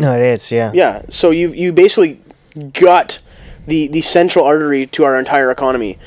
[0.00, 0.50] No, it is.
[0.52, 0.70] Yeah.
[0.72, 2.20] Yeah, so you you basically
[2.72, 3.20] gut
[3.66, 5.98] the the central artery to our entire economy.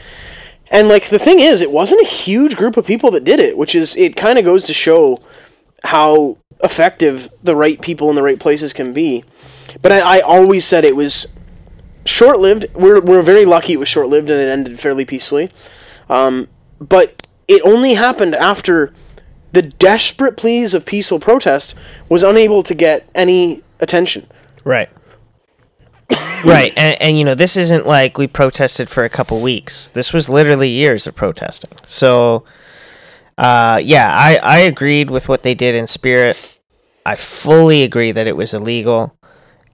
[0.72, 3.58] And like the thing is, it wasn't a huge group of people that did it,
[3.58, 5.22] which is it kind of goes to show
[5.84, 9.24] how effective the right people in the right places can be.
[9.82, 11.28] But I, I always said it was
[12.06, 12.66] short lived.
[12.74, 15.50] We're we're very lucky it was short lived and it ended fairly peacefully.
[16.10, 16.48] Um,
[16.80, 18.94] but it only happened after
[19.52, 21.76] the desperate pleas of peaceful protest
[22.10, 24.28] was unable to get any attention.
[24.66, 24.90] Right.
[26.46, 29.88] right, and, and you know this isn't like we protested for a couple weeks.
[29.90, 31.72] This was literally years of protesting.
[31.86, 32.44] So,
[33.38, 36.60] uh, yeah, I I agreed with what they did in spirit.
[37.06, 39.18] I fully agree that it was illegal,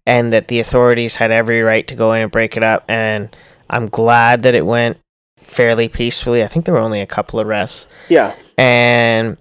[0.10, 2.84] and that the authorities had every right to go in and break it up.
[2.88, 3.36] And
[3.70, 4.98] I'm glad that it went
[5.38, 6.44] fairly peacefully.
[6.44, 9.38] I think there were only a couple arrests, Yeah, and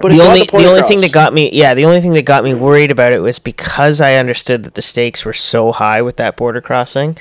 [0.00, 2.24] but the only the, the only thing that got me yeah the only thing that
[2.24, 6.00] got me worried about it was because I understood that the stakes were so high
[6.00, 7.18] with that border crossing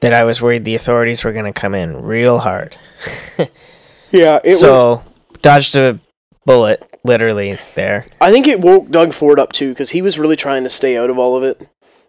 [0.00, 2.76] that I was worried the authorities were going to come in real hard.
[4.10, 4.60] yeah, it was.
[4.60, 5.02] so
[5.42, 6.00] dodged a
[6.46, 8.06] bullet literally there.
[8.20, 10.96] I think it woke Doug Ford up too because he was really trying to stay
[10.96, 11.68] out of all of it,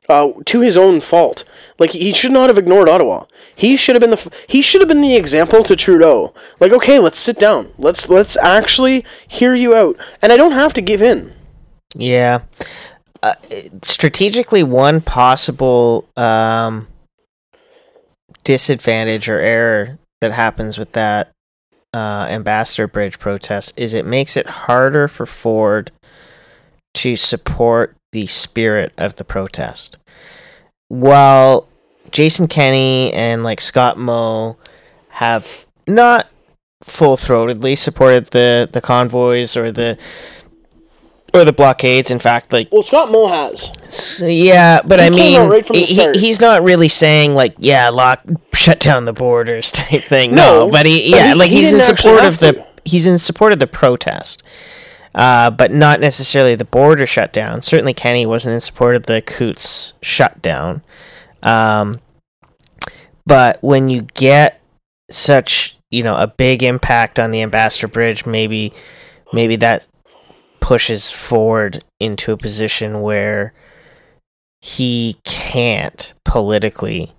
[0.10, 1.44] uh, to his own fault.
[1.80, 3.26] Like he should not have ignored Ottawa.
[3.56, 6.34] He should have been the f- he should have been the example to Trudeau.
[6.60, 7.72] Like, okay, let's sit down.
[7.78, 11.34] Let's let's actually hear you out, and I don't have to give in.
[11.96, 12.42] Yeah.
[13.22, 13.36] Uh,
[13.84, 16.88] strategically one possible um,
[18.44, 21.32] disadvantage or error that happens with that
[21.94, 25.92] uh, ambassador bridge protest is it makes it harder for Ford
[26.96, 29.98] to support the spirit of the protest.
[30.88, 31.68] While
[32.12, 34.58] Jason Kenney and like Scott Moe
[35.10, 36.28] have not
[36.82, 39.98] full throatedly supported the the convoys or the
[41.34, 42.12] or the blockades.
[42.12, 44.22] In fact, like Well, Scott Moe has.
[44.24, 48.22] yeah, but He I mean, right he, he's not really saying like, yeah, lock,
[48.54, 50.36] shut down the borders type thing.
[50.36, 53.08] No, No, but he, but yeah, he- like he he's in support of the, he's
[53.08, 54.44] in support of the protest,
[55.16, 57.62] uh, but not necessarily the border shutdown.
[57.62, 60.84] Certainly, Kenney wasn't in support of the Coutts shutdown.
[61.42, 62.00] Um,
[63.26, 64.62] but when you get
[65.10, 68.74] such, you know, a big impact on the Ambassador Bridge, maybe,
[69.32, 69.88] maybe that
[70.60, 73.54] pushes Ford into a position where
[74.62, 77.14] he can't politically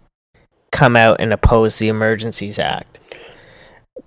[0.72, 2.98] come out and oppose the Emergencies Act.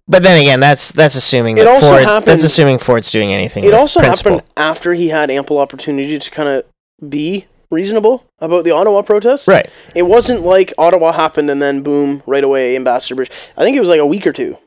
[0.08, 3.34] But then again, that's that's assuming It that also Ford happened- that's assuming Ford's doing
[3.34, 3.64] anything.
[3.66, 4.34] It also principle.
[4.34, 6.64] happened after he had ample opportunity to kind of
[7.10, 9.48] be reasonable about the Ottawa protests.
[9.48, 9.70] right.
[9.94, 13.32] It wasn't like Ottawa happened and then boom, right away, Ambassador Bridge.
[13.58, 14.58] I think it was like a week or two.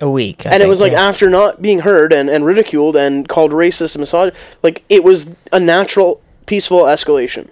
[0.00, 1.02] A week, I and it was like yeah.
[1.08, 5.36] after not being heard and, and ridiculed and called racist and misogynist, like it was
[5.52, 7.48] a natural, peaceful escalation.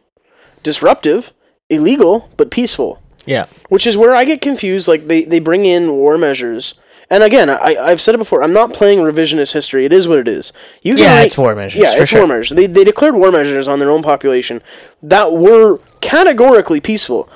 [0.62, 1.32] Disruptive,
[1.68, 3.00] illegal, but peaceful.
[3.24, 3.46] Yeah.
[3.68, 4.88] which is where I get confused.
[4.88, 6.74] Like they, they bring in war measures,
[7.12, 8.42] and again, I I've said it before.
[8.42, 9.84] I'm not playing revisionist history.
[9.84, 10.52] It is what it is.
[10.82, 12.20] You Yeah, write- it's war measures, Yeah, it's sure.
[12.20, 12.56] war measures.
[12.56, 14.62] They they declared war measures on their own population
[15.02, 17.28] that were categorically peaceful,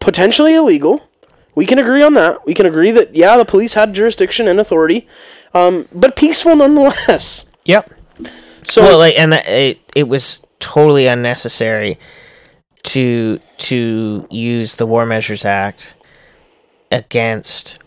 [0.00, 1.02] potentially illegal.
[1.54, 2.46] We can agree on that.
[2.46, 5.06] We can agree that yeah, the police had jurisdiction and authority,
[5.52, 7.44] um, but peaceful nonetheless.
[7.64, 7.90] Yep.
[8.70, 11.98] So well, like, and that, it it was totally unnecessary
[12.84, 15.94] to to use the War Measures Act
[16.92, 17.78] against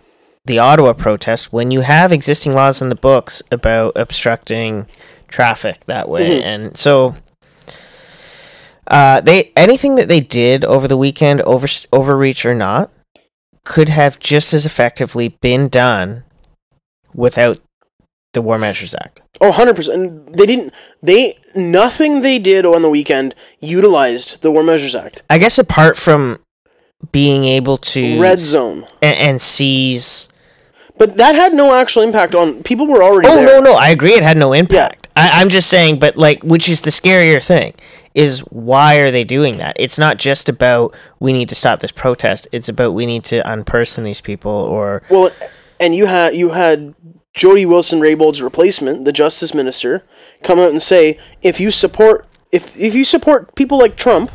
[0.51, 4.85] the Ottawa protest when you have existing laws in the books about obstructing
[5.27, 6.43] traffic that way, Mhm.
[6.45, 7.15] and so.
[8.87, 12.91] Uh, they anything that they did over the weekend, over overreach or not,
[13.63, 16.23] could have just as effectively been done
[17.13, 17.59] without
[18.33, 19.21] the War Measures Act.
[19.39, 20.35] Oh, 100%.
[20.35, 25.21] They didn't they nothing they did on the weekend utilized the War Measures Act.
[25.29, 26.39] I guess apart from
[27.11, 28.85] being able to Red zone.
[29.01, 30.27] and, and seize.
[30.97, 33.45] But that had no actual impact on people were already Oh there.
[33.45, 34.11] no, no, I agree.
[34.11, 35.07] It had no impact.
[35.15, 37.73] I, I'm just saying, but like, which is the scarier thing
[38.13, 39.75] is why are they doing that?
[39.79, 42.47] It's not just about we need to stop this protest.
[42.51, 45.31] It's about we need to unperson these people or Well,
[45.79, 46.93] and you had you had
[47.33, 50.03] Jody Wilson Raybould's replacement, the Justice Minister,
[50.43, 54.29] come out and say if you support if if you support people like Trump,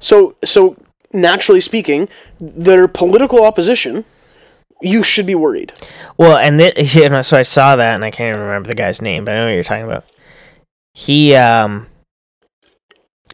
[0.00, 0.76] so so
[1.12, 2.08] naturally speaking,
[2.40, 4.04] their political opposition,
[4.80, 5.72] you should be worried.
[6.16, 9.02] well, and th- you so I saw that and I can't even remember the guy's
[9.02, 10.04] name, but I know what you're talking about.
[10.94, 11.86] He um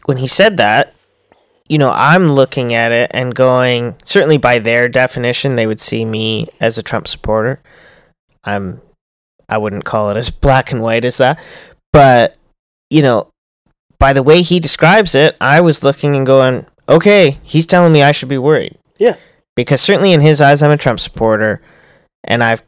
[0.05, 0.93] when he said that,
[1.67, 6.05] you know, I'm looking at it and going, certainly by their definition, they would see
[6.05, 7.59] me as a Trump supporter.
[8.43, 8.81] I'm,
[9.49, 11.43] I wouldn't call it as black and white as that,
[11.91, 12.37] but
[12.89, 13.29] you know,
[13.97, 18.03] by the way he describes it, I was looking and going, okay, he's telling me
[18.03, 18.77] I should be worried.
[18.97, 19.15] Yeah.
[19.55, 21.61] Because certainly in his eyes, I'm a Trump supporter,
[22.23, 22.63] and I've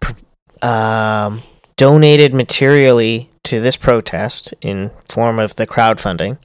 [0.62, 1.44] um,
[1.76, 6.38] donated materially to this protest in form of the crowdfunding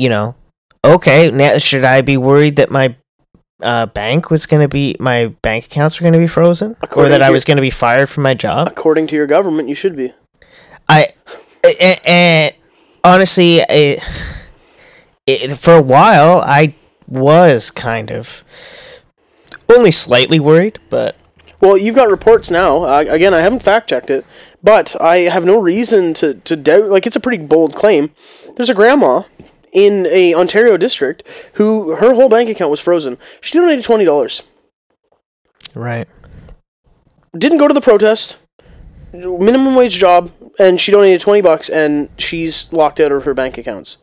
[0.00, 0.34] you know,
[0.82, 2.96] okay, now should I be worried that my
[3.62, 7.10] uh, bank was going to be my bank accounts were going to be frozen, or
[7.10, 8.66] that I was going to be fired from my job?
[8.68, 10.14] According to your government, you should be.
[10.88, 11.08] I,
[11.62, 12.54] and, and
[13.04, 14.02] honestly, it,
[15.26, 16.74] it, for a while, I
[17.10, 18.44] was kind of
[19.68, 21.16] only slightly worried, but
[21.60, 22.84] Well, you've got reports now.
[22.84, 24.24] Uh, again, I haven't fact checked it,
[24.62, 26.84] but I have no reason to, to doubt.
[26.90, 28.10] Like, it's a pretty bold claim.
[28.56, 29.24] There's a grandma
[29.72, 31.22] in a Ontario district
[31.54, 33.18] who her whole bank account was frozen.
[33.40, 34.42] She donated twenty dollars.
[35.74, 36.08] right.
[37.36, 38.36] Didn't go to the protest.
[39.12, 43.56] Minimum wage job, and she donated twenty bucks, and she's locked out of her bank
[43.58, 43.98] accounts.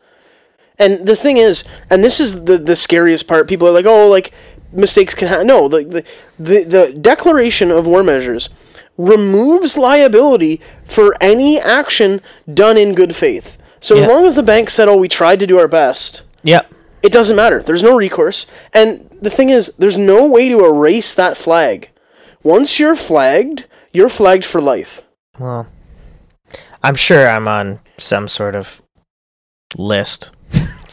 [0.78, 3.48] And the thing is, and this is the the scariest part.
[3.48, 4.32] People are like, "Oh, like
[4.72, 6.04] mistakes can happen." No, the the
[6.38, 8.48] the, the declaration of war measures
[8.96, 12.20] removes liability for any action
[12.52, 13.56] done in good faith.
[13.80, 16.70] So as long as the bank said, "Oh, we tried to do our best," Yep.
[17.02, 17.62] it doesn't matter.
[17.62, 18.46] There's no recourse.
[18.72, 21.90] And the thing is, there's no way to erase that flag.
[22.42, 25.02] Once you're flagged, you're flagged for life.
[25.38, 25.68] Well,
[26.82, 28.82] I'm sure I'm on some sort of
[29.76, 30.32] list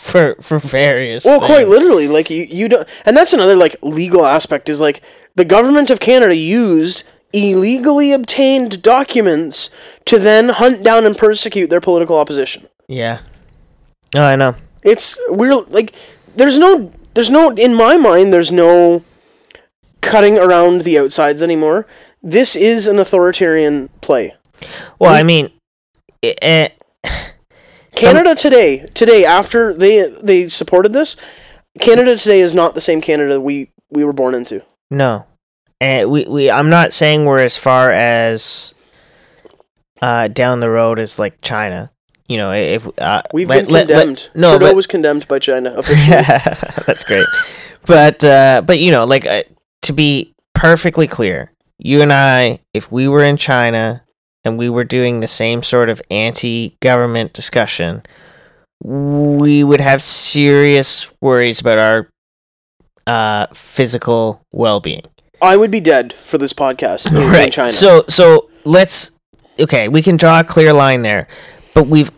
[0.06, 1.26] for for various.
[1.26, 5.02] Well, quite literally, like you, you don't, and that's another like legal aspect is like
[5.36, 9.70] the government of Canada used illegally obtained documents
[10.06, 12.68] to then hunt down and persecute their political opposition.
[12.88, 13.20] Yeah.
[14.14, 14.56] No, I know.
[14.84, 15.96] It's we're like
[16.36, 19.04] there's no there's no in my mind there's no
[20.02, 21.88] cutting around the outsides anymore.
[22.22, 24.36] This is an authoritarian play.
[25.00, 25.50] Well, I mean,
[26.22, 26.70] it, eh,
[27.96, 31.16] Canada today, today after they they supported this,
[31.80, 34.62] Canada today is not the same Canada we we were born into.
[34.92, 35.26] no,
[35.82, 38.74] and we we I'm not saying we're as far as
[40.02, 41.92] uh down the road as like China.
[42.28, 44.30] You know, if uh, We've let- been let- let- condemned.
[44.34, 45.80] no, Trudeau but was condemned by China
[46.10, 47.28] that's great.
[47.86, 49.44] But uh, but you know, like uh,
[49.84, 54.04] to be perfectly clear, you and I, if we were in China
[54.46, 58.04] and we were doing the same sort of anti-government discussion,
[58.84, 62.10] we would have serious worries about our
[63.08, 65.04] uh, physical well-being.
[65.42, 67.70] I would be dead for this podcast in, in China.
[67.70, 69.12] So so let's
[69.60, 71.28] okay, we can draw a clear line there.
[71.74, 72.12] But we've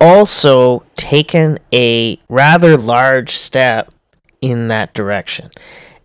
[0.00, 3.90] also taken a rather large step
[4.40, 5.50] in that direction.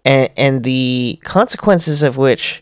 [0.06, 2.62] And and the consequences of which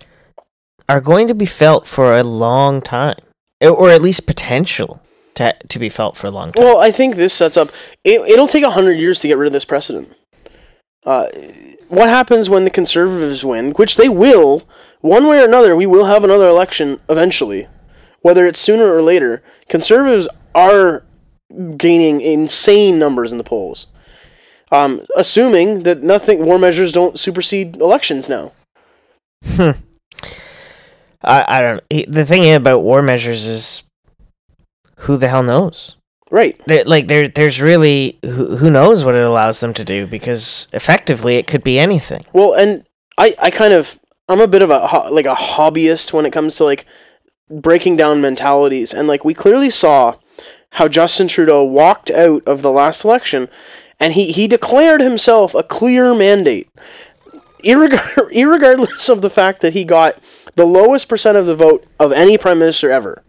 [0.90, 3.20] are going to be felt for a long time.
[3.62, 5.02] Or at least potential
[5.36, 6.64] to to be felt for a long time.
[6.64, 7.70] well, I think this sets up.
[8.04, 10.14] It, it'll take a hundred years to get rid of this precedent.
[11.06, 11.28] Uh,
[11.88, 13.72] what happens when the conservatives win?
[13.72, 14.68] Which they will,
[15.02, 15.76] one way or another.
[15.76, 17.68] We will have another election eventually,
[18.22, 19.44] whether it's sooner or later.
[19.68, 21.06] Conservatives are
[21.78, 23.88] gaining insane numbers in the polls.
[24.72, 28.52] Um, assuming that nothing war measures don't supersede elections now.
[31.24, 32.12] I, I don't.
[32.12, 33.84] The thing about war measures is,
[34.98, 35.98] who the hell knows?
[36.32, 36.60] Right.
[36.68, 40.68] There, like there, there's really who, who knows what it allows them to do because
[40.74, 42.24] effectively it could be anything.
[42.34, 42.86] Well, and
[43.18, 46.32] I, I kind of, I'm a bit of a ho- like a hobbyist when it
[46.32, 46.86] comes to like
[47.50, 50.16] breaking down mentalities, and like we clearly saw
[50.74, 53.50] how Justin Trudeau walked out of the last election,
[54.00, 56.70] and he he declared himself a clear mandate,
[57.64, 58.02] irregard-
[58.32, 60.22] irregardless of the fact that he got
[60.60, 63.24] the lowest percent of the vote of any prime minister ever.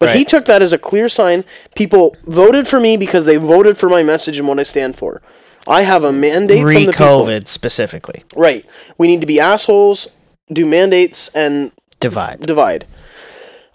[0.00, 1.44] But he took that as a clear sign.
[1.76, 5.22] People voted for me because they voted for my message and what I stand for.
[5.68, 8.24] I have a mandate from the COVID specifically.
[8.34, 8.66] Right.
[8.98, 10.08] We need to be assholes,
[10.52, 11.70] do mandates, and
[12.00, 12.40] Divide.
[12.40, 12.86] divide.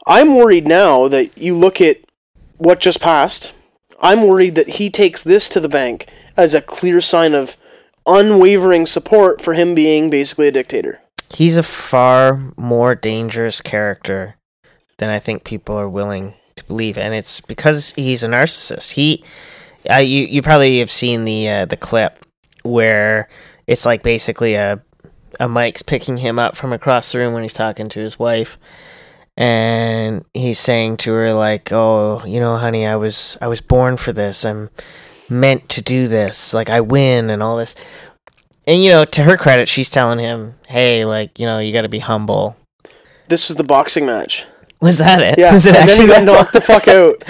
[0.06, 1.98] I'm worried now that you look at
[2.58, 3.54] what just passed.
[4.02, 7.56] I'm worried that he takes this to the bank as a clear sign of
[8.06, 11.00] unwavering support for him being basically a dictator.
[11.32, 14.36] He's a far more dangerous character
[14.98, 18.92] than I think people are willing to believe, and it's because he's a narcissist.
[18.92, 19.24] He,
[19.90, 22.26] uh, you you probably have seen the uh, the clip
[22.64, 23.30] where
[23.68, 24.82] it's like basically a
[25.40, 28.58] a Mike's picking him up from across the room when he's talking to his wife,
[29.38, 33.98] and he's saying to her like, "Oh, you know, honey, I was I was born
[33.98, 34.44] for this.
[34.44, 34.70] I'm
[35.30, 36.54] meant to do this.
[36.54, 37.76] Like I win and all this."
[38.70, 41.82] And you know, to her credit, she's telling him, "Hey, like you know, you got
[41.82, 42.56] to be humble."
[43.28, 44.46] This was the boxing match.
[44.82, 45.38] Was that it?
[45.40, 47.16] Yeah, Was it and then he actually got knocked the fuck out.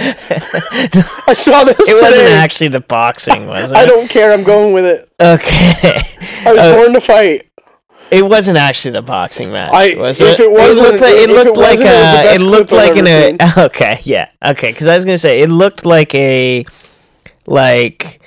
[1.27, 1.77] I saw this.
[1.79, 3.75] It wasn't actually the boxing, was it?
[3.77, 4.31] I don't care.
[4.33, 5.09] I'm going with it.
[5.19, 6.01] Okay.
[6.45, 7.47] I was Uh, born to fight.
[8.11, 10.43] It wasn't actually the boxing match, I- was if it?
[10.43, 12.33] it wasn't- looked like it it looked like it was a.
[12.35, 13.07] It looked like an.
[13.07, 14.71] A, okay, yeah, okay.
[14.71, 16.65] Because I was gonna say it looked like a,
[17.47, 18.18] like,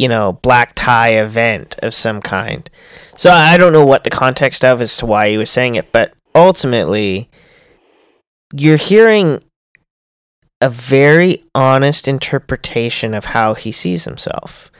[0.00, 2.70] you know, black tie event of some kind.
[3.16, 5.92] So I don't know what the context of as to why he was saying it,
[5.92, 7.28] but ultimately,
[8.50, 9.44] you're hearing
[10.62, 14.70] a very honest interpretation of how he sees himself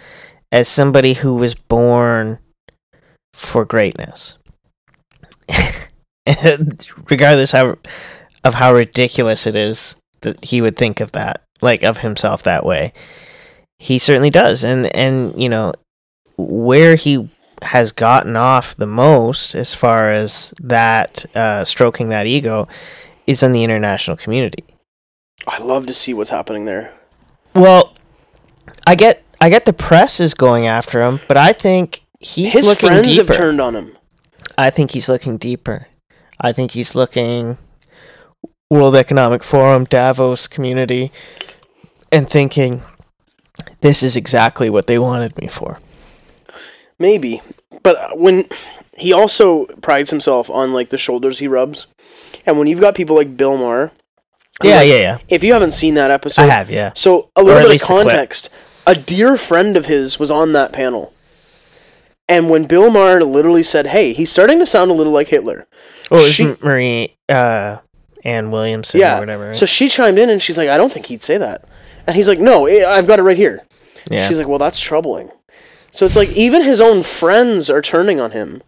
[0.50, 2.38] as somebody who was born
[3.34, 4.38] for greatness.
[7.10, 7.76] Regardless how
[8.42, 12.64] of how ridiculous it is that he would think of that, like of himself that
[12.64, 12.94] way.
[13.82, 14.62] He certainly does.
[14.62, 15.72] And and you know,
[16.36, 17.30] where he
[17.62, 22.68] has gotten off the most as far as that uh, stroking that ego
[23.26, 24.64] is in the international community.
[25.48, 26.92] I love to see what's happening there.
[27.54, 27.96] Well,
[28.86, 32.66] I get I get the press is going after him, but I think he's His
[32.66, 33.28] looking friends deeper.
[33.28, 33.96] have turned on him.
[34.58, 35.86] I think he's looking deeper.
[36.38, 37.56] I think he's looking
[38.70, 41.10] World Economic Forum, Davos community,
[42.12, 42.82] and thinking
[43.80, 45.78] this is exactly what they wanted me for.
[46.98, 47.40] Maybe,
[47.82, 48.44] but when
[48.96, 51.86] he also prides himself on like the shoulders he rubs,
[52.44, 53.90] and when you've got people like Bill Maher,
[54.62, 55.18] Yeah, like, yeah, yeah.
[55.28, 56.92] If you haven't seen that episode, I have, yeah.
[56.94, 58.50] So a little bit of context.
[58.86, 61.14] A dear friend of his was on that panel.
[62.28, 65.66] And when Bill Maher literally said, "Hey, he's starting to sound a little like Hitler."
[66.10, 67.78] Oh, she- Marie uh,
[68.24, 69.16] Ann Williamson yeah.
[69.16, 69.46] or whatever.
[69.48, 69.56] right?
[69.56, 71.64] So she chimed in and she's like, "I don't think he'd say that."
[72.06, 73.62] And he's like, "No, eh, I've got it right here."
[74.10, 74.28] yeah.
[74.28, 75.30] She's like, "Well, that's troubling."
[75.92, 78.62] So it's like even his own friends are turning on him.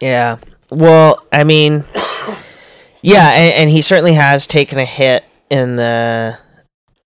[0.00, 0.38] Yeah.
[0.70, 1.84] Well, I mean,
[3.02, 6.38] yeah, and, and he certainly has taken a hit in the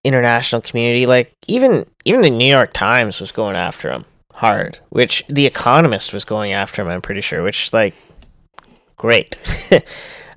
[0.05, 1.07] international community.
[1.07, 4.05] Like even even the New York Times was going after him
[4.35, 6.89] hard, which the Economist was going after him.
[6.89, 7.95] I'm pretty sure, which like
[8.97, 9.37] great.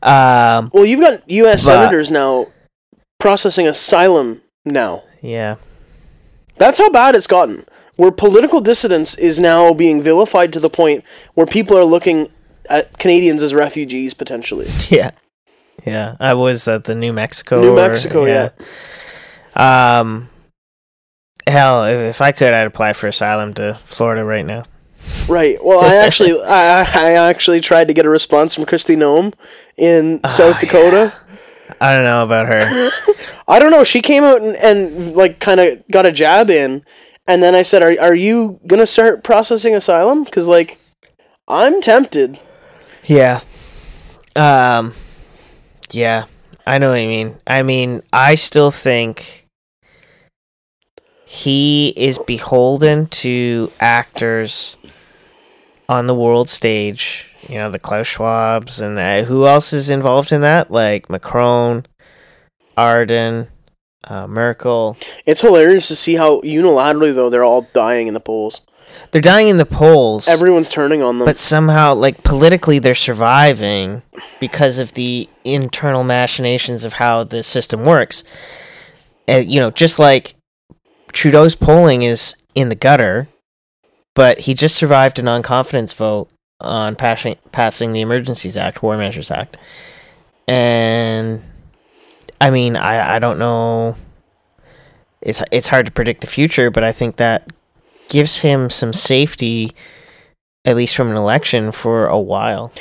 [0.04, 1.64] um, Well, you've got U.S.
[1.66, 2.48] But- senators now
[3.20, 5.04] processing asylum now.
[5.24, 5.56] Yeah,
[6.58, 7.66] That's how bad it's gotten.
[7.96, 12.30] Where political dissidence is now being vilified to the point where people are looking
[12.70, 14.68] at Canadians as refugees potentially.
[14.90, 15.12] yeah,
[15.86, 16.18] yeah.
[16.20, 17.62] I was at the New Mexico.
[17.62, 18.50] New or- Mexico, yeah.
[19.56, 20.30] Um,
[21.48, 24.64] hell, if, if I could, I'd apply for asylum to Florida right now.
[25.30, 25.58] Right.
[25.64, 29.34] Well, I actually, I, I actually tried to get a response from Kristi Noem
[29.78, 31.14] in South Dakota.
[31.84, 32.90] I don't know about her.
[33.48, 33.84] I don't know.
[33.84, 36.86] She came out and, and like kind of got a jab in,
[37.28, 40.24] and then I said, "Are are you gonna start processing asylum?
[40.24, 40.80] Because like,
[41.46, 42.40] I'm tempted."
[43.04, 43.42] Yeah.
[44.34, 44.94] Um
[45.92, 46.24] yeah,
[46.66, 47.36] I know what you mean.
[47.46, 49.50] I mean, I still think
[51.26, 54.78] he is beholden to actors
[55.90, 57.33] on the world stage.
[57.50, 60.72] You know, the Klaus Schwabs and uh, who else is involved in that?
[60.72, 61.86] Like Macron,
[62.78, 63.48] Ardern,
[64.06, 64.98] uh, Merkel.
[65.26, 68.62] It's hilarious to see how unilaterally though they're all dying in the polls.
[69.12, 70.28] They're dying in the polls.
[70.28, 71.26] Everyone's turning on them.
[71.26, 74.04] but somehow like politically they're surviving
[74.40, 78.24] because of the internal machinations of how the system works
[79.28, 80.36] uh, you know just like
[81.12, 83.28] trudeau's polling is in the gutter
[84.16, 86.30] but he just survived a non-confidence vote
[86.64, 89.58] on passing passing the emergencies act war measures act.
[90.48, 91.42] And
[92.42, 93.96] i mean i i don't know.
[95.22, 97.52] It's it's hard to predict the future but i think that
[98.10, 99.74] gives him some safety
[100.66, 102.72] at least from an election for a while.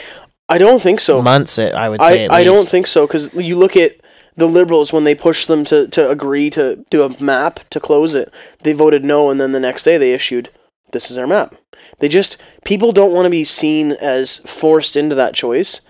[0.49, 1.23] I don't think so.
[1.23, 3.93] months i would say I, I don't think so because you look at
[4.37, 8.15] the liberals when they pushed them to, to agree to do a map to close
[8.15, 8.33] it.
[8.61, 10.49] They voted no and then the next day they issued
[10.93, 11.55] this is our map.
[11.99, 15.81] They just people don't want to be seen as forced into that choice.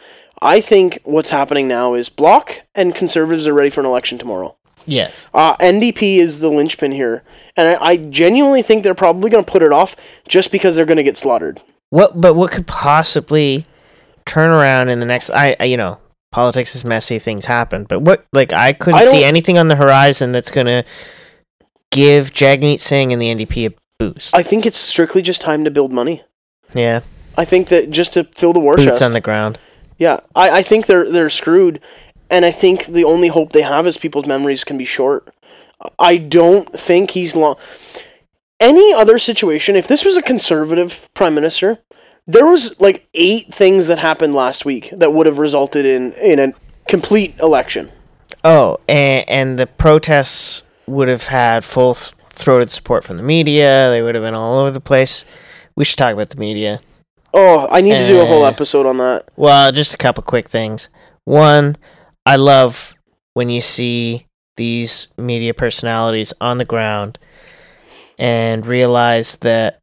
[0.40, 4.57] I think what's happening now is bloc and conservatives are ready for an election tomorrow.
[4.84, 5.28] Yes.
[5.32, 7.22] Uh, ndp is the linchpin here
[7.57, 9.94] and I, I genuinely think they're probably going to put it off
[10.26, 11.62] just because they're going to get slaughtered.
[11.90, 13.66] What but what could possibly
[14.24, 15.98] turn around in the next i, I you know
[16.30, 19.76] politics is messy things happen but what like i couldn't I see anything on the
[19.76, 20.84] horizon that's gonna
[21.90, 25.70] give jagmeet singh and the ndp a boost i think it's strictly just time to
[25.70, 26.22] build money
[26.74, 27.00] yeah
[27.36, 29.59] i think that just to fill the war boots chest on the ground
[29.98, 31.80] Yeah, I, I think they're they're screwed,
[32.28, 35.22] and I think the only hope they have is people's memories can be short.
[35.98, 37.57] I don't think he's long.
[38.59, 41.78] Any other situation, if this was a conservative prime minister,
[42.26, 46.38] there was like eight things that happened last week that would have resulted in in
[46.40, 46.53] a
[46.88, 47.90] complete election.
[48.42, 51.94] oh and, and the protests would have had full
[52.43, 55.24] throated support from the media they would have been all over the place
[55.76, 56.80] we should talk about the media
[57.34, 58.49] Oh, I need to do a whole Eh.
[58.51, 59.24] episode on that.
[59.36, 60.90] Well, just a couple quick things.
[61.24, 61.76] One,
[62.26, 62.95] I love
[63.32, 64.26] when you see
[64.59, 67.18] these media personalities on the ground
[68.18, 69.78] and realize that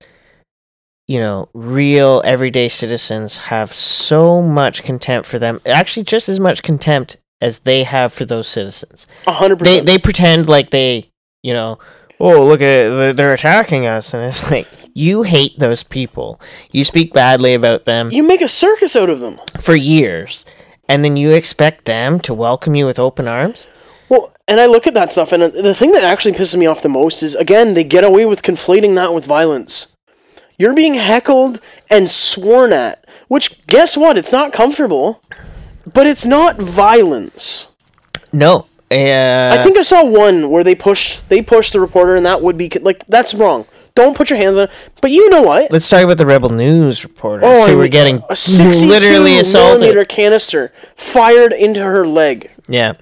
[1.07, 5.59] you know, real everyday citizens have so much contempt for them.
[5.65, 9.07] Actually, just as much contempt as they have for those citizens.
[9.25, 9.87] A hundred They percent.
[9.87, 11.09] they pretend like they,
[11.41, 11.79] you know,
[12.19, 16.39] oh look at they're- they're attacking us, and it's like you hate those people.
[16.71, 19.37] You speak badly about them You make a circus out of them.
[19.59, 20.45] for years,
[20.87, 23.67] and then you expect them to welcome you with open arms?
[24.09, 26.65] Well, and I look at that stuff, and uh, the thing that actually pisses me
[26.65, 29.95] off the most is again they get away with conflating that with violence.
[30.57, 31.59] You're being heckled
[31.89, 34.17] and sworn at, which guess what?
[34.17, 35.21] It's not comfortable,
[35.93, 37.67] but it's not violence.
[38.33, 38.65] No.
[38.91, 42.41] Uh, I think I saw one where they pushed they pushed the reporter, and that
[42.41, 43.65] would be like that's wrong.
[43.93, 44.67] Don't put your hands on.
[45.01, 45.71] But you know what?
[45.71, 47.45] let's talk about the Rebel News reporter.
[47.45, 50.09] Oh, who were getting a literally assaulted.
[50.09, 52.49] canister fired into her leg.
[52.67, 52.93] Yeah.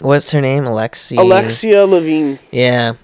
[0.00, 0.64] What's her name?
[0.64, 1.20] Alexia.
[1.20, 2.38] Alexia Lavoie.
[2.50, 2.94] Yeah.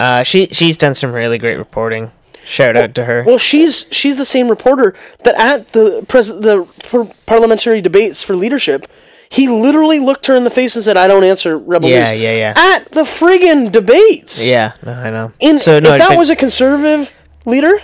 [0.00, 2.10] Uh, she she's done some really great reporting.
[2.44, 3.24] Shout out to her.
[3.24, 4.94] Well, she's she's the same reporter
[5.24, 8.86] that at the pres- the par- parliamentary debates for leadership,
[9.34, 12.20] he literally looked her in the face and said, "I don't answer rebel Yeah, news."
[12.22, 12.54] yeah, yeah.
[12.56, 14.44] At the friggin' debates.
[14.44, 15.32] Yeah, no, I know.
[15.40, 17.12] In, so no, if that but- was a conservative
[17.44, 17.80] leader,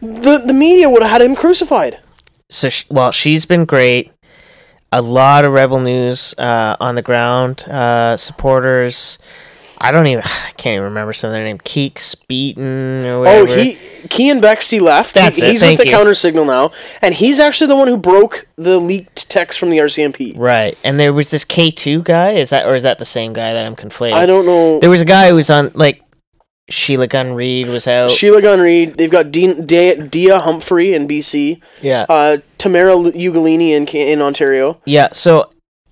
[0.00, 1.98] the the media would have had him crucified.
[2.50, 4.10] so sh- well, she's been great.
[4.94, 9.18] A lot of Rebel News uh, on the ground uh, supporters.
[9.82, 10.22] I don't even.
[10.24, 11.58] I can't even remember some of their name.
[11.58, 13.62] Keeks Beaton or Oh, whatever.
[13.62, 13.78] he
[14.08, 15.14] Keean Bexte left.
[15.14, 15.96] That's He- it, He's thank with the you.
[15.96, 16.70] counter signal now,
[17.00, 20.34] and he's actually the one who broke the leaked text from the RCMP.
[20.36, 22.30] right, and there was this K two guy.
[22.32, 24.14] Is that or is that the same guy that I'm conflating?
[24.14, 24.78] I don't know.
[24.80, 26.00] There was a guy who was on like
[26.70, 28.10] Sheila Gunn Reid was out.
[28.12, 28.96] Sheila Gunn Reid.
[28.96, 31.60] They've got Dean, Drea, Drea Humphrey in BC.
[31.82, 34.80] yeah, Uh, Tamara Ugolini in in Ontario.
[34.86, 35.08] yeah.
[35.12, 35.50] So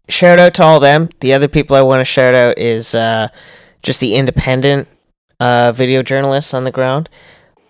[0.09, 1.09] shout out to all them.
[1.21, 3.29] The other people I want to shout out is uh,
[3.83, 4.89] just the independent
[5.39, 7.09] uh, video journalists on the ground.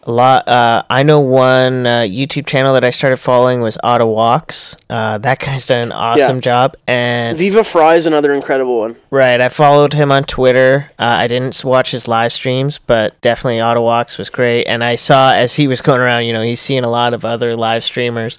[0.05, 0.49] A lot.
[0.49, 4.75] Uh, I know one uh, YouTube channel that I started following was Otta Walks.
[4.89, 8.97] Uh, that guy's done an awesome job, and Viva Frei is another incredible one.
[9.11, 10.87] Right, I followed him on Twitter.
[10.99, 14.65] Uh, I didn't watch his live streams, but definitely Auto Walks was great.
[14.65, 17.27] And I saw as he was going around, you know, he's seeing a lot of
[17.27, 18.39] other live streamers.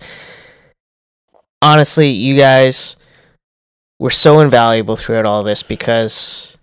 [1.61, 2.95] Honestly, you guys
[3.99, 6.57] were so invaluable throughout all this because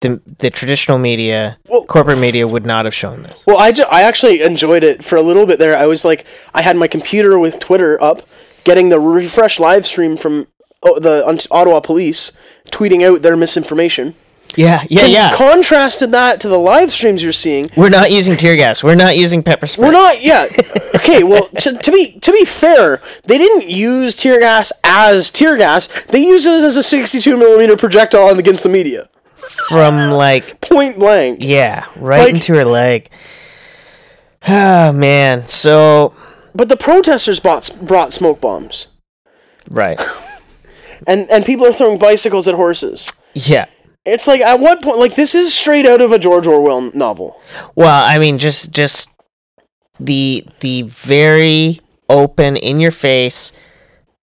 [0.00, 3.44] the the traditional media, Well- corporate media, would not have shown this.
[3.46, 5.76] Well, I, ju- I actually enjoyed it for a little bit there.
[5.76, 8.22] I was like, I had my computer with Twitter up,
[8.64, 10.46] getting the refresh live stream from
[10.82, 12.32] oh, the Ont- Ottawa police
[12.70, 14.14] tweeting out their misinformation.
[14.54, 15.34] Yeah, yeah, yeah.
[15.34, 17.68] Contrasted that to the live streams you're seeing.
[17.76, 18.82] We're not using tear gas.
[18.82, 19.86] We're not using pepper spray.
[19.86, 20.22] We're not.
[20.22, 20.46] Yeah.
[20.94, 21.24] Okay.
[21.24, 25.88] Well, to, to be to be fair, they didn't use tear gas as tear gas.
[26.08, 31.38] They used it as a 62 millimeter projectile against the media, from like point blank.
[31.40, 33.08] yeah, right Like- into her leg.
[34.48, 35.46] Oh man.
[35.48, 36.14] So
[36.54, 38.88] But the protesters brought brought smoke bombs,
[39.70, 40.00] right.
[41.06, 43.06] and and people are throwing bicycles at horses.
[43.34, 43.66] Yeah.
[44.04, 44.98] It's like at what point?
[44.98, 47.40] Like this is straight out of a George Orwell novel.
[47.74, 49.10] Well, I mean, just just
[49.98, 53.52] the the very open in your face.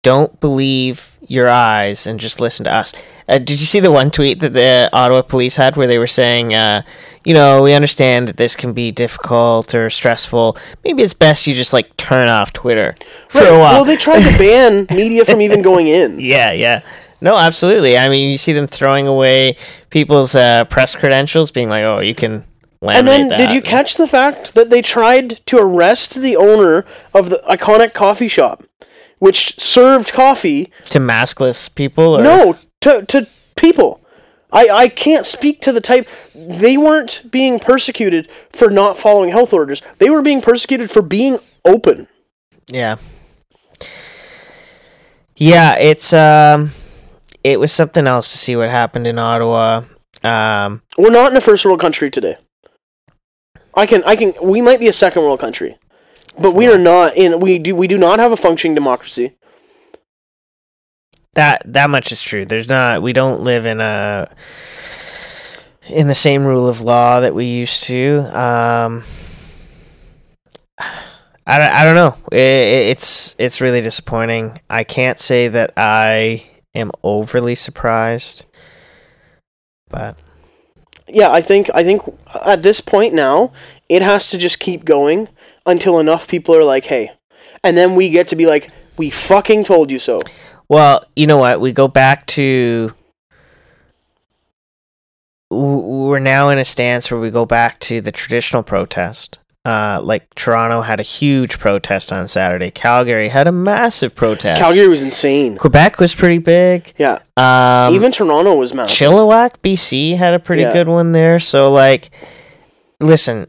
[0.03, 2.93] Don't believe your eyes and just listen to us.
[3.27, 6.07] Uh, did you see the one tweet that the Ottawa police had where they were
[6.07, 6.83] saying, uh,
[7.23, 10.57] you know, we understand that this can be difficult or stressful.
[10.83, 12.95] Maybe it's best you just like turn off Twitter
[13.29, 13.75] for a while.
[13.75, 16.19] Well, they tried to ban media from even going in.
[16.19, 16.81] Yeah, yeah.
[17.21, 17.97] No, absolutely.
[17.97, 19.55] I mean, you see them throwing away
[19.89, 22.43] people's uh, press credentials, being like, "Oh, you can
[22.81, 26.85] And then, that." did you catch the fact that they tried to arrest the owner
[27.13, 28.65] of the iconic coffee shop,
[29.23, 30.69] which served coffee?
[30.89, 32.17] to maskless people?
[32.17, 32.21] Or?
[32.21, 34.01] No, to to people.
[34.51, 36.07] I, I can't speak to the type.
[36.35, 39.81] They weren't being persecuted for not following health orders.
[39.97, 42.07] They were being persecuted for being open.
[42.67, 42.97] Yeah.
[45.37, 46.71] Yeah, it's um,
[47.45, 49.83] it was something else to see what happened in Ottawa.
[50.21, 52.35] Um, We're not in a first world country today.
[53.73, 55.77] I can I can we might be a second world country.
[56.39, 59.35] But we are not in we do we do not have a functioning democracy.
[61.35, 62.45] that that much is true.
[62.45, 63.01] There's not.
[63.01, 64.29] We don't live in a
[65.89, 68.19] in the same rule of law that we used to.
[68.37, 69.03] Um,
[71.45, 72.15] I don't, I don't know.
[72.31, 74.59] I it's it's really disappointing.
[74.69, 78.45] I can't say that I am overly surprised,
[79.89, 80.17] but
[81.07, 82.01] Yeah, I think I think
[82.45, 83.51] at this point now
[83.89, 85.27] it has to just keep going
[85.65, 87.11] until enough people are like, "Hey."
[87.63, 90.19] And then we get to be like, "We fucking told you so."
[90.69, 91.59] well, you know what?
[91.61, 92.93] We go back to.
[95.51, 99.39] We're now in a stance where we go back to the traditional protest.
[99.65, 102.69] Uh, like Toronto had a huge protest on Saturday.
[102.69, 104.59] Calgary had a massive protest.
[104.59, 105.55] Calgary was insane.
[105.57, 106.93] Quebec was pretty big.
[106.97, 107.19] Yeah.
[107.37, 108.97] Um, Even Toronto was massive.
[109.07, 110.73] Chilliwack, BC had a pretty Yeah.
[110.73, 111.39] good one there.
[111.39, 112.09] So, like,
[112.99, 113.47] listen,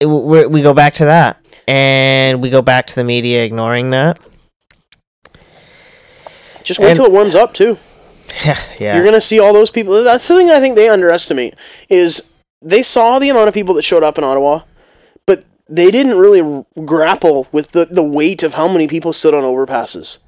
[0.00, 1.38] it, we we go back to that,
[1.68, 4.18] and we go back to the media ignoring that.
[6.64, 7.78] Just wait and- till it warms up too.
[8.78, 10.02] yeah, You're gonna see all those people.
[10.04, 11.54] That's the thing I think they underestimate
[11.88, 12.30] is
[12.62, 14.60] they saw the amount of people that showed up in Ottawa,
[15.26, 19.34] but they didn't really r- grapple with the, the weight of how many people stood
[19.34, 20.18] on overpasses.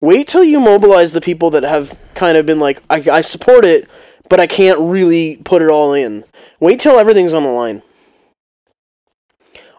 [0.00, 3.66] Wait till you mobilize the people that have kind of been like, I, I support
[3.66, 3.86] it,
[4.30, 6.24] but I can't really put it all in.
[6.58, 7.82] Wait till everything's on the line.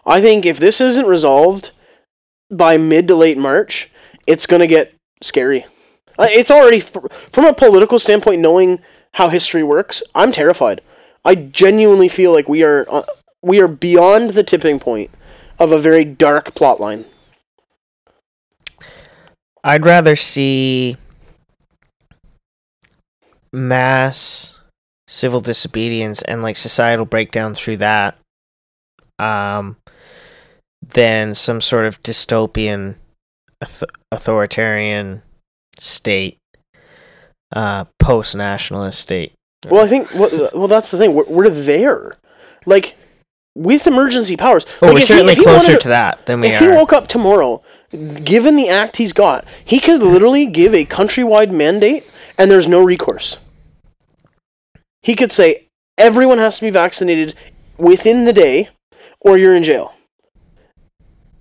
[0.04, 1.70] I think if this isn't resolved
[2.50, 3.90] by mid to late March,
[4.26, 5.64] it's going to get scary.
[6.18, 8.80] Uh, It's already, from a political standpoint, knowing
[9.14, 10.80] how history works, I'm terrified.
[11.24, 13.02] I genuinely feel like we are uh,
[13.42, 15.10] we are beyond the tipping point
[15.58, 17.04] of a very dark plot line.
[19.62, 20.96] I'd rather see
[23.52, 24.58] mass
[25.06, 28.16] civil disobedience and like societal breakdown through that
[29.18, 29.76] um
[30.94, 32.96] than some sort of dystopian
[34.10, 35.22] authoritarian
[35.78, 36.36] state
[37.54, 39.32] uh post nationalist state
[39.68, 41.14] Well, I think well, well that's the thing.
[41.14, 42.14] We're, we're there,
[42.66, 42.96] like
[43.54, 44.64] with emergency powers.
[44.80, 46.54] well, Like, we're if certainly he closer wanted to that than we are.
[46.54, 47.62] if he woke up tomorrow,
[48.24, 52.82] given the act he's got, he could literally give a countrywide mandate and there's no
[52.82, 53.36] recourse.
[55.02, 55.68] He could say
[55.98, 57.34] everyone has to be vaccinated
[57.78, 58.70] within the day
[59.20, 59.94] or you're in jail.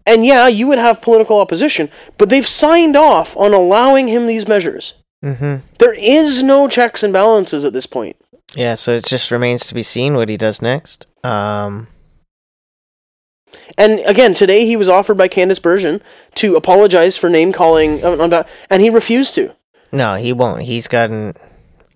[0.06, 4.48] And yeah, you would have political opposition, but they've signed off on allowing him these
[4.48, 4.96] measures.
[5.24, 8.16] hmm There is no checks and balances at this point.
[8.56, 11.88] yeah so it just remains to be seen what he does next um
[13.78, 16.02] And again, today he was offered by Candice Bergen
[16.36, 19.54] to apologize for name calling, uh, and he refused to.
[19.92, 21.34] no he won't he's gotten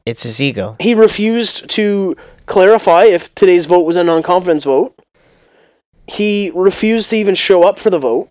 [0.05, 4.93] it's his ego He refused to clarify if today's vote was a non confidence vote.
[6.07, 8.29] He refused to even show up for the vote.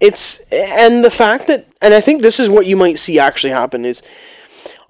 [0.00, 3.52] It's and the fact that and I think this is what you might see actually
[3.52, 4.02] happen is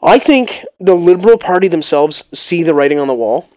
[0.02, 3.48] I think the Liberal Party themselves see the writing on the wall.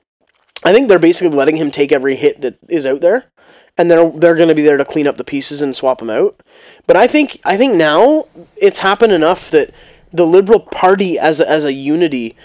[0.64, 3.32] I think they're basically letting him take every hit that is out there
[3.78, 6.10] and they're they're going to be there to clean up the pieces and swap them
[6.10, 6.42] out.
[6.88, 9.72] But I think I think now it's happened enough that
[10.12, 12.36] the Liberal Party as a, as a unity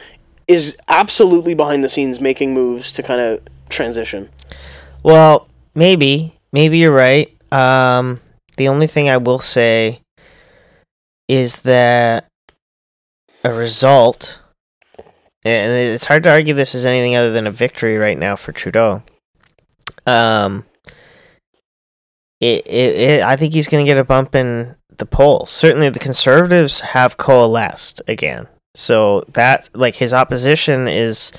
[0.47, 4.29] is absolutely behind the scenes making moves to kind of transition.
[5.03, 7.31] Well, maybe, maybe you're right.
[7.53, 8.21] Um,
[8.57, 10.01] the only thing I will say
[11.29, 12.27] is that
[13.45, 14.41] a result,
[15.45, 18.53] and it's hard to argue this is anything other than a victory right now for
[18.53, 19.03] Trudeau.
[20.07, 20.65] Um,
[22.41, 25.51] it, it, it I think he's going to get a bump in the polls.
[25.51, 28.47] Certainly, the conservatives have coalesced again.
[28.75, 31.33] So that, like, his opposition is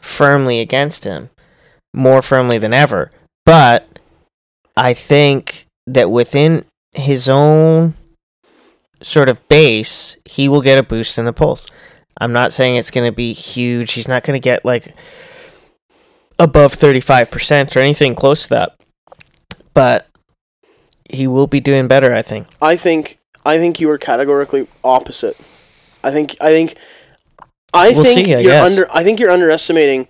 [0.00, 1.30] firmly against him,
[1.94, 3.10] more firmly than ever.
[3.44, 3.98] But
[4.76, 7.94] I think that within his own
[9.02, 11.66] sort of base, he will get a boost in the polls.
[12.20, 13.92] I'm not saying it's going to be huge.
[13.92, 14.94] He's not going to get like
[16.38, 18.76] above 35% or anything close to that.
[19.74, 20.08] But
[21.10, 22.46] he will be doing better, I think.
[22.62, 25.36] I think I think you are categorically opposite.
[26.02, 26.76] I think I think
[27.72, 28.70] I We'll think see, I you're guess.
[28.70, 30.06] under I think you're underestimating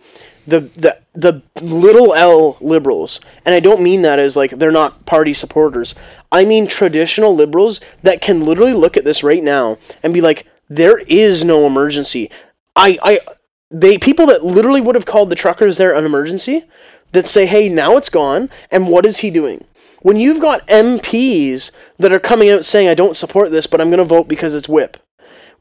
[0.47, 3.20] the the the little L liberals.
[3.46, 5.94] And I don't mean that as like they're not party supporters.
[6.32, 10.46] I mean traditional liberals that can literally look at this right now and be like
[10.68, 12.30] there is no emergency.
[12.74, 13.20] I I
[13.70, 16.64] they people that literally would have called the truckers there an emergency
[17.12, 19.64] that say, "Hey, now it's gone." And what is he doing?
[20.02, 23.88] When you've got MPs that are coming out saying, "I don't support this, but I'm
[23.88, 24.96] going to vote because it's whip."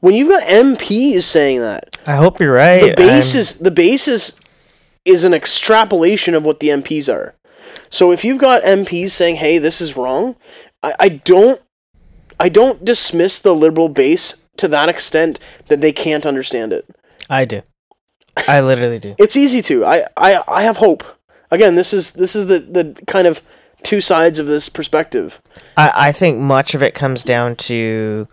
[0.00, 2.90] When you've got MPs saying that, I hope you're right.
[2.90, 4.36] the base I'm- is the base is
[5.04, 7.34] is an extrapolation of what the MPs are.
[7.90, 10.36] So if you've got MPs saying, "Hey, this is wrong,"
[10.82, 11.60] I, I don't
[12.38, 15.38] I don't dismiss the liberal base to that extent
[15.68, 16.86] that they can't understand it.
[17.28, 17.62] I do.
[18.36, 19.14] I literally do.
[19.18, 19.84] It's easy to.
[19.84, 21.04] I, I, I have hope.
[21.50, 23.42] Again, this is this is the, the kind of
[23.82, 25.40] two sides of this perspective.
[25.76, 28.26] I, I think much of it comes down to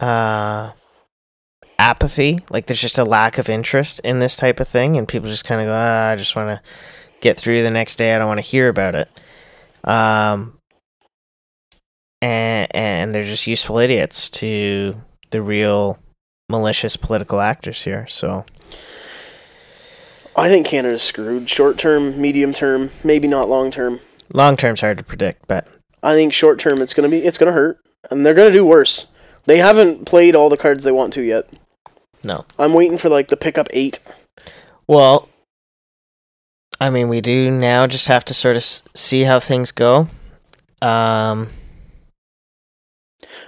[0.00, 0.72] uh,
[1.78, 2.40] apathy.
[2.50, 5.44] Like there's just a lack of interest in this type of thing, and people just
[5.44, 6.70] kind of go, ah, I just want to
[7.20, 8.14] get through the next day.
[8.14, 9.10] I don't want to hear about it.
[9.84, 10.58] Um,
[12.22, 15.98] and and they're just useful idiots to the real
[16.48, 18.06] malicious political actors here.
[18.06, 18.44] So
[20.36, 21.48] I think Canada's screwed.
[21.48, 24.00] Short term, medium term, maybe not long term.
[24.32, 25.66] long term's hard to predict, but
[26.02, 27.78] I think short term it's gonna be it's gonna hurt.
[28.10, 29.08] And they're gonna do worse.
[29.46, 31.48] They haven't played all the cards they want to yet.
[32.24, 32.44] No.
[32.58, 34.00] I'm waiting for like the pickup eight.
[34.86, 35.28] Well,
[36.80, 40.08] I mean, we do now just have to sort of see how things go.
[40.82, 41.50] Um,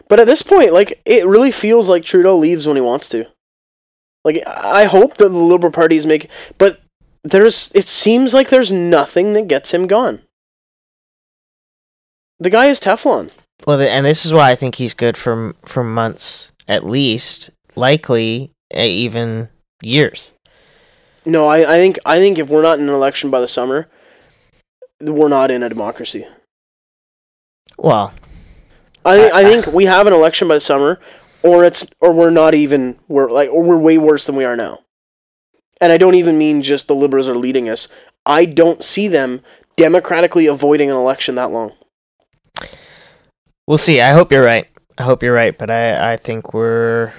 [0.08, 3.26] But at this point, like it really feels like Trudeau leaves when he wants to.
[4.24, 6.80] Like I hope that the Liberal Party is making, but
[7.22, 10.22] there's it seems like there's nothing that gets him gone.
[12.38, 13.30] The guy is Teflon.
[13.66, 18.50] well, and this is why I think he's good for for months at least, likely
[18.76, 19.48] Eh, even
[19.82, 20.32] years.
[21.24, 23.88] No, I, I think I think if we're not in an election by the summer,
[25.00, 26.26] we're not in a democracy.
[27.78, 28.12] Well,
[29.04, 31.00] I think I I- think we have an election by the summer,
[31.42, 34.56] or it's or we're not even we're like or we're way worse than we are
[34.56, 34.80] now.
[35.80, 37.88] And I don't even mean just the liberals are leading us.
[38.24, 39.42] I don't see them
[39.76, 41.72] democratically avoiding an election that long.
[43.66, 44.00] we'll see.
[44.00, 44.70] I hope you're right.
[44.98, 47.12] I hope you're right, but I I think we're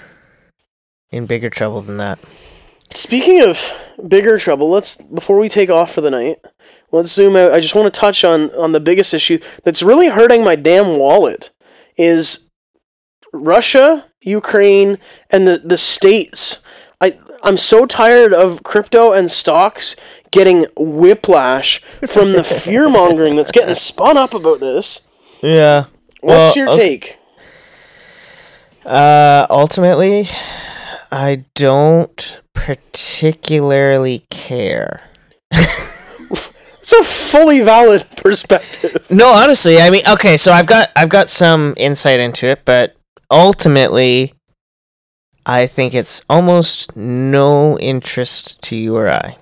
[1.12, 2.20] in bigger trouble than that.
[2.94, 3.60] Speaking of
[4.08, 6.38] bigger trouble, let's before we take off for the night,
[6.92, 7.54] let's zoom out.
[7.54, 10.98] I just want to touch on on the biggest issue that's really hurting my damn
[10.98, 11.52] wallet
[11.98, 12.50] is
[13.34, 14.98] Russia, Ukraine,
[15.30, 16.60] and the the states.
[17.02, 19.96] I I'm so tired of crypto and stocks
[20.32, 25.08] getting whiplash from the fear mongering that's getting spun up about this.
[25.42, 25.86] Yeah.
[26.22, 26.78] What's Well, your okay.
[26.80, 27.18] take?
[28.86, 30.28] Uh, ultimately,
[31.12, 35.10] I don't particularly care.
[36.90, 39.06] It's a fully valid perspective.
[39.10, 42.96] No, honestly, I mean, okay, so I've got I've got some insight into it, but
[43.30, 44.34] ultimately,
[45.46, 49.36] I think it's almost no interest to you or I.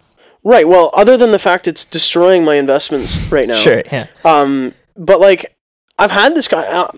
[0.44, 0.68] Right.
[0.68, 3.58] Well, other than the fact it's destroying my investments right now.
[3.58, 4.08] Sure, yeah.
[4.24, 5.56] Um, but like,
[6.00, 6.64] I've had this guy.
[6.66, 6.92] Uh,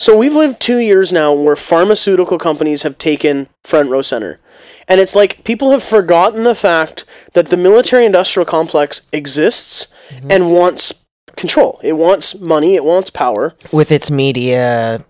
[0.00, 4.40] so we've lived two years now where pharmaceutical companies have taken front row center,
[4.88, 9.86] and it's like people have forgotten the fact that the military-industrial complex exists
[10.28, 11.04] and wants
[11.36, 11.78] control.
[11.84, 12.74] It wants money.
[12.74, 13.54] It wants power.
[13.70, 15.04] With its media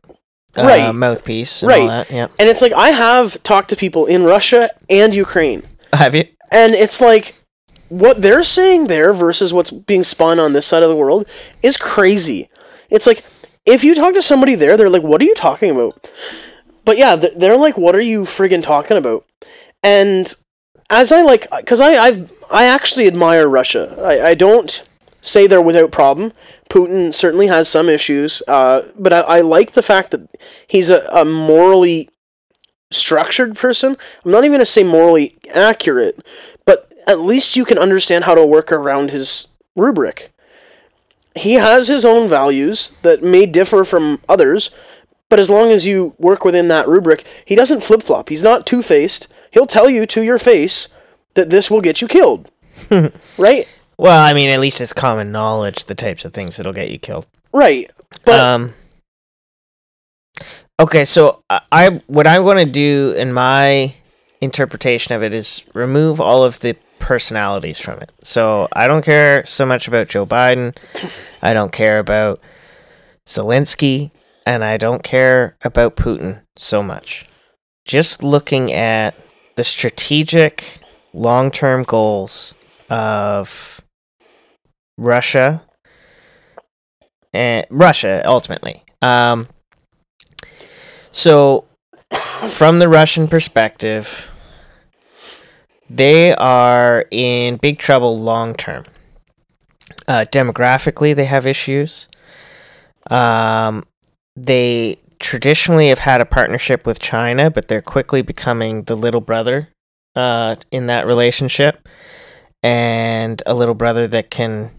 [0.59, 0.93] uh, Right.
[0.95, 1.89] mouthpiece and all Right.
[2.09, 2.27] that, yeah.
[2.39, 5.63] And it's like I have talked to people in Russia and Ukraine,
[5.93, 6.25] Have you?
[6.51, 7.37] and it's like
[7.89, 11.25] what they're saying there versus what's being spun on this side of the world
[11.63, 12.49] is crazy.
[12.91, 13.25] It's like
[13.67, 16.11] if you talk to somebody there, they're like, "What are you talking about?"
[16.85, 19.25] But yeah, they're like, "What are you friggin' talking about?"
[19.83, 20.35] And
[20.89, 23.95] as I like, because I I've I actually admire Russia.
[24.01, 24.83] I, I don't
[25.23, 26.33] say they're without problem.
[26.69, 30.29] Putin certainly has some issues, uh, but I, I like the fact that
[30.67, 32.09] he's a, a morally
[32.91, 33.97] structured person.
[34.25, 36.25] I'm not even going to say morally accurate,
[36.65, 40.30] but at least you can understand how to work around his rubric.
[41.37, 44.71] He has his own values that may differ from others,
[45.29, 48.29] but as long as you work within that rubric, he doesn't flip flop.
[48.29, 49.29] He's not two faced.
[49.53, 50.89] He'll tell you to your face
[51.35, 52.51] that this will get you killed.
[53.39, 53.69] right?
[53.97, 56.99] Well, I mean, at least it's common knowledge the types of things that'll get you
[56.99, 57.27] killed.
[57.53, 57.91] Right.
[58.25, 58.75] But um.
[60.81, 63.95] Okay, so I, I what I want to do in my
[64.41, 68.13] interpretation of it is remove all of the personalities from it.
[68.23, 70.77] So I don't care so much about Joe Biden.
[71.43, 72.41] I don't care about
[73.27, 74.11] Zelensky,
[74.47, 77.27] and I don't care about Putin so much.
[77.85, 79.15] Just looking at
[79.57, 80.81] the strategic
[81.13, 82.55] long-term goals
[82.89, 83.81] of
[84.97, 85.63] Russia
[87.33, 88.85] and Russia ultimately.
[89.03, 89.49] Um,
[91.11, 91.65] so,
[92.47, 94.31] from the Russian perspective,
[95.91, 98.85] they are in big trouble long term.
[100.07, 102.09] Uh, demographically, they have issues.
[103.11, 103.85] Um,
[104.37, 109.69] they traditionally have had a partnership with China, but they're quickly becoming the little brother
[110.15, 111.89] uh, in that relationship,
[112.63, 114.71] and a little brother that can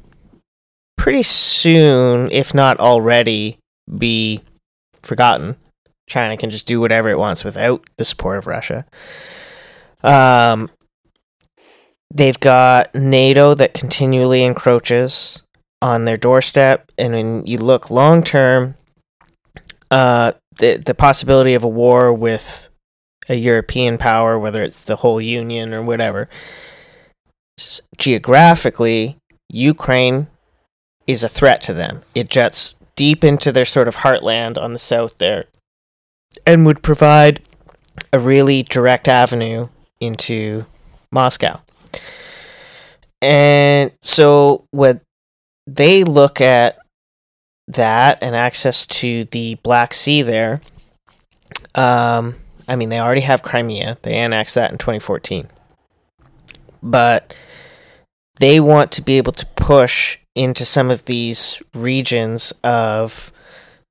[0.98, 3.58] pretty soon, if not already,
[4.00, 4.42] be
[5.02, 5.58] forgotten.
[6.08, 8.86] China can just do whatever it wants without the support of Russia.
[10.04, 10.70] Um,
[12.14, 15.42] they've got NATO that continually encroaches
[15.82, 18.76] on their doorstep, and when you look long term,
[19.90, 22.70] uh, the the possibility of a war with
[23.30, 26.28] a European power, whether it's the whole Union or whatever,
[27.98, 29.18] geographically,
[29.50, 30.28] Ukraine
[31.08, 32.04] is a threat to them.
[32.14, 35.46] It juts deep into their sort of heartland on the south there
[36.46, 37.42] and would provide
[38.14, 39.68] a really direct avenue
[40.00, 40.66] into
[41.12, 41.62] Moscow.
[43.22, 45.02] And so what
[45.68, 46.78] they look at
[47.68, 50.62] that and access to the Black Sea there.
[51.76, 52.36] Um,
[52.68, 53.98] I mean, they already have Crimea.
[54.02, 55.48] They annexed that in 2014.
[56.84, 57.34] But
[58.38, 63.32] they want to be able to push into some of these regions of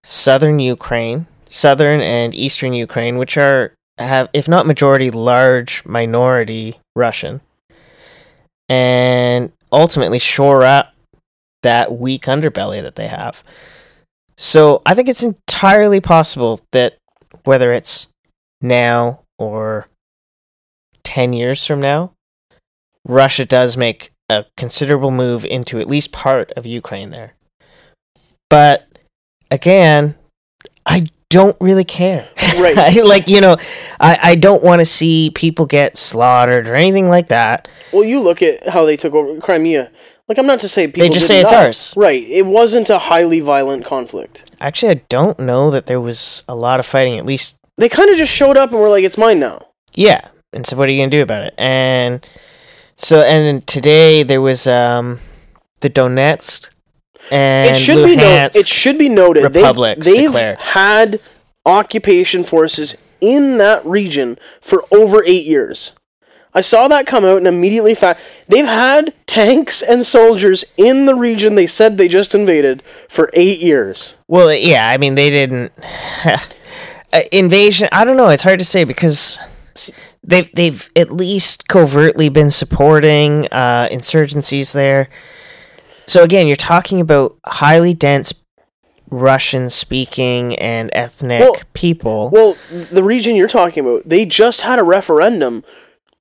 [0.03, 7.42] southern Ukraine, southern and eastern Ukraine, which are have, if not majority, large minority Russian,
[8.70, 10.94] and ultimately shore up
[11.62, 13.42] that weak underbelly that they have.
[14.38, 16.96] So I think it's entirely possible that
[17.44, 18.08] whether it's
[18.62, 19.88] now or
[21.04, 22.12] 10 years from now,
[23.06, 27.34] Russia does make a considerable move into at least part of Ukraine there.
[28.48, 28.86] But
[29.50, 30.14] again,
[30.86, 32.28] I don't really care.
[32.59, 32.76] Right.
[33.05, 33.57] Like, you know,
[33.99, 37.68] I, I don't want to see people get slaughtered or anything like that.
[37.93, 39.91] well, you look at how they took over Crimea.
[40.28, 41.03] Like I'm not to say people.
[41.03, 41.64] They just say it's die.
[41.66, 41.95] ours.
[41.97, 42.22] Right.
[42.22, 44.51] It wasn't a highly violent conflict.
[44.61, 48.11] Actually, I don't know that there was a lot of fighting, at least They kind
[48.11, 50.20] of just showed up and were like, "It's mine now." Yeah.
[50.53, 51.55] And so what are you gonna do about it?
[51.59, 52.24] And
[52.97, 55.18] so and today there was um
[55.81, 56.70] the Donetsk
[57.31, 60.59] and it should be no- it should be noted they've- republics they've, declared.
[60.59, 61.20] had
[61.66, 65.93] occupation forces in that region for over eight years.
[66.53, 68.16] I saw that come out and immediately fa-
[68.49, 73.61] they've had tanks and soldiers in the region they said they just invaded for eight
[73.61, 74.14] years.
[74.26, 75.70] well, yeah, I mean they didn't
[76.24, 76.39] uh,
[77.31, 77.89] invasion.
[77.93, 78.31] I don't know.
[78.31, 79.39] It's hard to say because
[80.24, 85.09] they've they've at least covertly been supporting uh, insurgencies there.
[86.11, 88.34] So again, you're talking about highly dense
[89.11, 92.30] Russian speaking and ethnic Well- people.
[92.30, 95.62] Well, the region you're talking about, they just had a referendum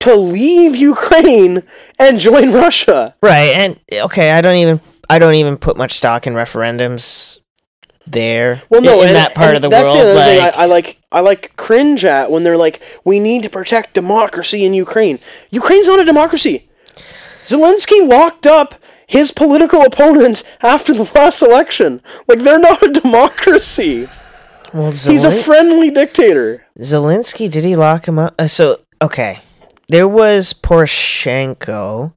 [0.02, 1.64] to leave Ukraine
[1.98, 3.16] and join Russia.
[3.24, 4.80] Right, and okay, I don't even
[5.10, 7.40] I don't even put much stock in referendums
[8.06, 8.62] there.
[8.70, 10.64] Well, no, in, and, that part of the that's world, the other thing like, I,
[10.64, 11.00] I like.
[11.12, 15.18] I like cringe at when they're like, "We need to protect democracy in Ukraine."
[15.50, 16.70] Ukraine's not a democracy.
[17.48, 18.76] Zelensky walked up
[19.10, 22.02] his political opponent after the last election.
[22.28, 24.08] Like they're not a democracy.
[24.72, 26.68] well, He's a friendly dictator.
[26.78, 27.50] Zelensky.
[27.50, 28.36] Did he lock him up?
[28.38, 29.40] Uh, so okay,
[29.88, 32.14] there was Poroshenko,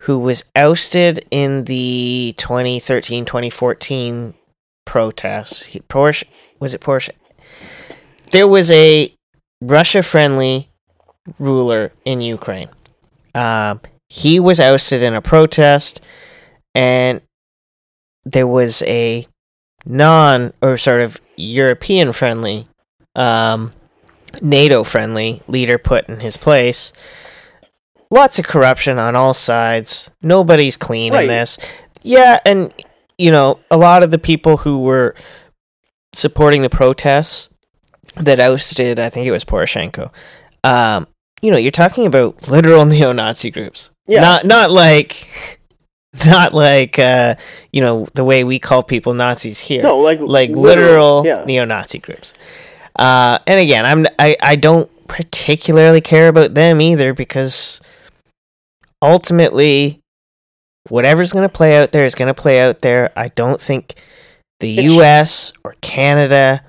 [0.00, 4.34] who was ousted in the 2013-2014
[4.84, 5.64] protests.
[5.64, 6.22] He, Porosh,
[6.60, 7.12] was it Porsche?
[8.32, 9.10] There was a
[9.62, 10.68] Russia-friendly
[11.38, 12.68] ruler in Ukraine.
[13.34, 16.00] Um, he was ousted in a protest,
[16.74, 17.20] and
[18.24, 19.26] there was a
[19.84, 22.66] non or sort of European friendly,
[23.14, 23.72] um,
[24.40, 26.92] NATO friendly leader put in his place.
[28.10, 30.10] Lots of corruption on all sides.
[30.22, 31.22] Nobody's clean Right.
[31.22, 31.58] in this.
[32.02, 32.72] Yeah, and
[33.18, 35.14] you know, a lot of the people who were
[36.14, 37.48] supporting the protests
[38.16, 40.10] that ousted, I think it was Poroshenko.
[40.64, 41.06] Um,
[41.42, 43.90] you know, you're talking about literal neo-Nazi groups.
[44.06, 44.20] Yeah.
[44.20, 45.60] Not not like
[46.26, 47.34] not like uh,
[47.72, 49.82] you know, the way we call people Nazis here.
[49.82, 51.44] No, like like literal yeah.
[51.44, 52.32] neo-Nazi groups.
[52.98, 57.80] Uh, and again, I'm I, I don't particularly care about them either because
[59.02, 60.00] ultimately
[60.88, 63.12] whatever's going to play out there is going to play out there.
[63.16, 63.94] I don't think
[64.60, 66.62] the It's- US or Canada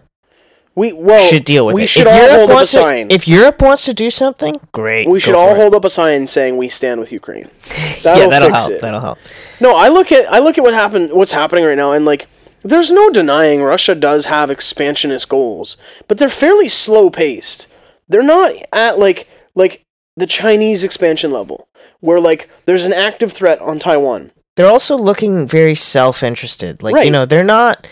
[0.78, 1.88] We well should deal with we it.
[1.88, 4.60] should if all Europe hold up a wants to, if Europe wants to do something,
[4.72, 5.10] great.
[5.10, 5.60] we should all for it.
[5.60, 7.50] hold up a sign saying we stand with Ukraine.
[7.76, 8.72] yeah, That'll that'll fix help.
[8.74, 8.82] it.
[8.82, 9.18] That'll help.
[9.60, 12.28] No, I look at I look at what happened what's happening right now and like
[12.62, 17.66] there's no denying Russia does have expansionist goals, but they're fairly slow paced.
[18.08, 19.84] They're not at like like
[20.16, 21.70] the Chinese expansion level
[22.02, 24.30] where like there's an active threat on Taiwan.
[24.56, 26.84] They're also looking very self-interested.
[26.84, 27.88] Like you know, they're not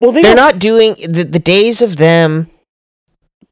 [0.00, 2.50] Well, they they're not doing the, the days of them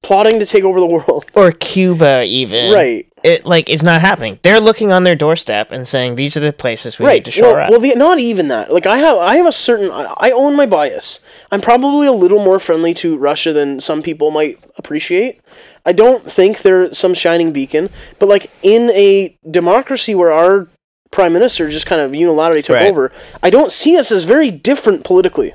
[0.02, 1.24] plotting to take over the world.
[1.34, 2.72] or Cuba even.
[2.72, 3.06] right.
[3.22, 4.38] It like it's not happening.
[4.42, 7.14] They're looking on their doorstep and saying these are the places we right.
[7.14, 7.70] need to shore well, up.
[7.70, 8.70] well, the, not even that.
[8.70, 9.90] Like I have, I have a certain.
[9.90, 11.20] I, I own my bias.
[11.50, 15.40] I'm probably a little more friendly to Russia than some people might appreciate.
[15.86, 17.88] I don't think they're some shining beacon,
[18.18, 20.68] but like in a democracy where our
[21.10, 22.86] prime minister just kind of unilaterally took Right.
[22.90, 23.10] over,
[23.42, 25.54] I don't see us as very different politically.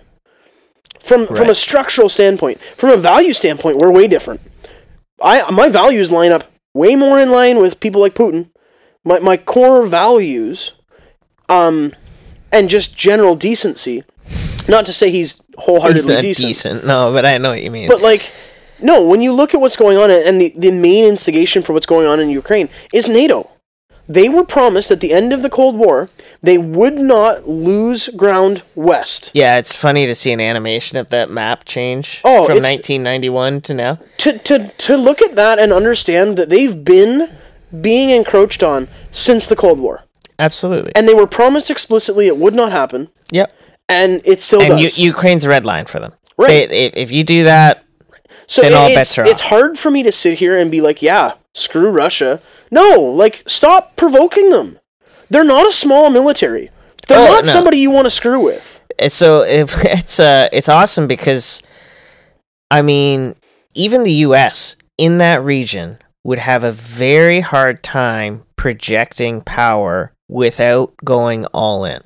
[1.10, 4.42] From from a structural standpoint, from a value standpoint, we're way different.
[5.22, 8.50] I my values line up way more in line with people like Putin.
[9.04, 10.74] My my core values,
[11.50, 11.94] um,
[12.52, 14.04] and just general decency.
[14.68, 16.86] Not to say he's He's wholeheartedly not decent, decent.
[16.86, 17.88] No, but I know what you mean.
[17.88, 18.30] but like,
[18.80, 19.06] no.
[19.06, 22.06] When you look at what's going on, and the the main instigation for what's going
[22.08, 23.50] on in Ukraine is NATO.
[24.08, 26.10] They were promised at the end of the Cold War
[26.42, 29.32] they would not lose ground west.
[29.34, 33.74] yeah, it's funny to see an animation of that map change Oh, from 1991 to
[33.74, 33.98] now.
[34.20, 37.30] to, to, to look at that and understand that they've been
[37.82, 40.04] being encroached on since the Cold War.
[40.40, 40.92] Absolutely.
[40.96, 43.52] And they were promised explicitly it would not happen, yep.
[43.90, 44.98] and it still And does.
[44.98, 46.14] U- Ukraine's a red line for them.
[46.38, 46.70] Right.
[46.70, 47.84] They- if, if you do that,
[48.48, 49.30] so then it- all bets are off.
[49.30, 52.40] it's hard for me to sit here and be like, yeah, screw Russia.
[52.72, 54.79] No, like, stop provoking them.
[55.30, 56.72] They're not a small military.
[57.08, 57.52] They're Oh, not no.
[57.52, 58.80] somebody you want to screw with.
[59.10, 61.62] So if it's uh it's awesome because
[62.72, 63.36] I mean
[63.74, 70.94] even the US in that region would have a very hard time projecting power without
[71.04, 72.02] going all in.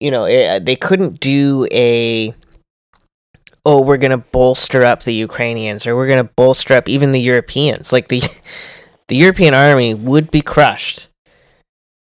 [0.00, 2.34] You know, it, they couldn't do a
[3.66, 7.12] oh we're going to bolster up the Ukrainians or we're going to bolster up even
[7.12, 7.92] the Europeans.
[7.92, 8.22] Like the
[9.08, 11.08] the European army would be crushed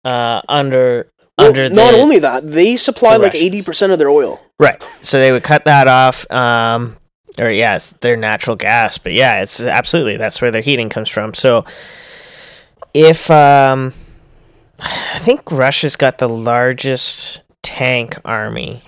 [0.06, 4.10] uh under Well, under the not only that, they supply the like 80% of their
[4.10, 4.40] oil.
[4.60, 4.82] Right.
[5.02, 6.30] So they would cut that off.
[6.32, 6.96] Um,
[7.40, 8.98] or yeah, their natural gas.
[8.98, 11.34] But yeah, it's absolutely that's where their heating comes from.
[11.34, 11.66] So
[12.94, 13.94] if um,
[14.80, 18.84] I think Russia's got the largest tank army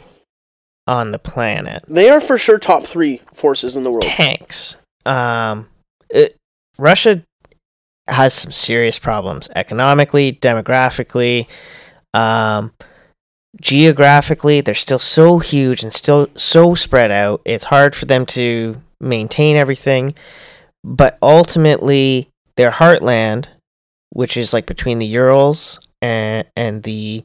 [0.88, 1.84] on the planet.
[1.88, 4.04] They are for sure top three forces in the world.
[4.04, 4.78] Tanks.
[5.06, 5.68] Um,
[6.10, 6.38] it,
[6.78, 7.24] Russia
[8.08, 11.48] has some serious problems economically, demographically.
[12.14, 12.72] Um,
[13.60, 18.76] geographically they're still so huge and still so spread out it's hard for them to
[19.00, 20.14] maintain everything
[20.84, 23.48] but ultimately their heartland
[24.12, 27.24] which is like between the urals and and the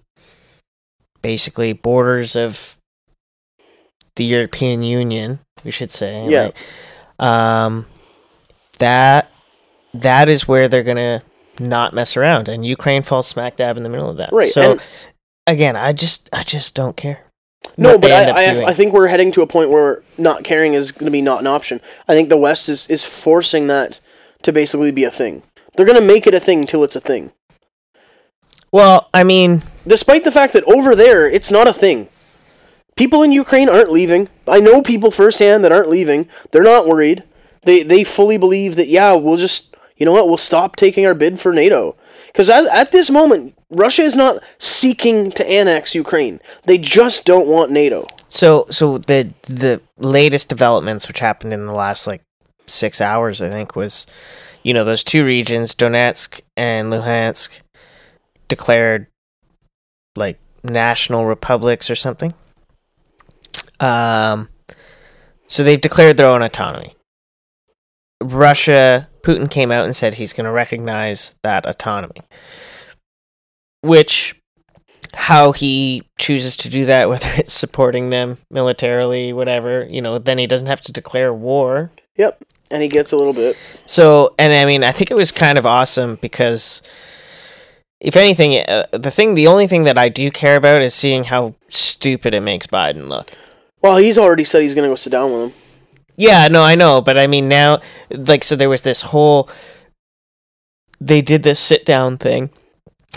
[1.21, 2.79] basically borders of
[4.17, 6.45] the european union we should say Yeah.
[6.45, 6.57] like,
[7.19, 7.87] um
[8.79, 9.31] that
[9.95, 11.23] that is where they're gonna
[11.59, 14.51] not mess around and ukraine falls smack dab in the middle of that Right.
[14.51, 14.81] so and
[15.47, 17.27] again, I just I just don't care.
[17.77, 18.65] No, but I, I.
[18.71, 21.41] I think we're heading to a point where not caring is going to be not
[21.41, 21.81] an option.
[22.09, 24.01] I think the West is, is forcing that
[24.43, 25.43] to basically be a thing.
[25.77, 27.31] They're going to make it a thing till it's a thing.
[28.73, 32.09] well, I mean, Despite the fact that over there, it's not a thing.
[32.97, 34.29] People in Ukraine aren't leaving.
[34.47, 36.29] I know people firsthand that aren't leaving.
[36.51, 37.23] They're not worried.
[37.63, 39.72] They, they fully believe that, yeah, we'll just,
[40.03, 41.95] you know what, we'll stop taking our bid for NATO.
[42.27, 46.41] Because at, at this moment, Russia is not seeking to annex Ukraine.
[46.65, 48.05] They just don't want NATO.
[48.29, 52.23] so so the the latest developments which happened in the last like
[52.67, 54.09] 6 hours I think was
[54.63, 57.61] you know, those two regions, Donetsk and Luhansk,
[58.49, 59.07] declared
[60.15, 62.35] like national republics or something.
[63.81, 64.49] Um,
[65.47, 66.95] so they've declared their own autonomy.
[68.21, 72.23] Russia, Putin came out and said he's going to recognize that autonomy.
[73.83, 74.41] Which,
[75.15, 80.39] how he chooses to do that, whether it's supporting them militarily, whatever, you know, then
[80.39, 81.91] he doesn't have to declare war.
[82.17, 82.43] Yep.
[82.71, 83.57] And he gets a little bit.
[83.85, 86.81] So, and I mean, I think it was kind of awesome because,
[88.01, 91.25] if anything, uh, the thing, the only thing that I do care about is seeing
[91.25, 93.33] how stupid it makes Biden look.
[93.83, 95.62] Well, he's already said he's going to go sit down with him.
[96.17, 99.49] Yeah, no, I know, but I mean now, like, so there was this whole.
[101.01, 102.51] They did this sit down thing,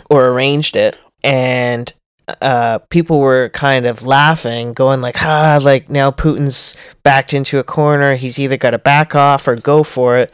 [0.10, 1.93] or arranged it, and
[2.41, 7.64] uh, people were kind of laughing, going like, "Ah, like now Putin's backed into a
[7.64, 8.16] corner.
[8.16, 10.32] He's either got to back off or go for it."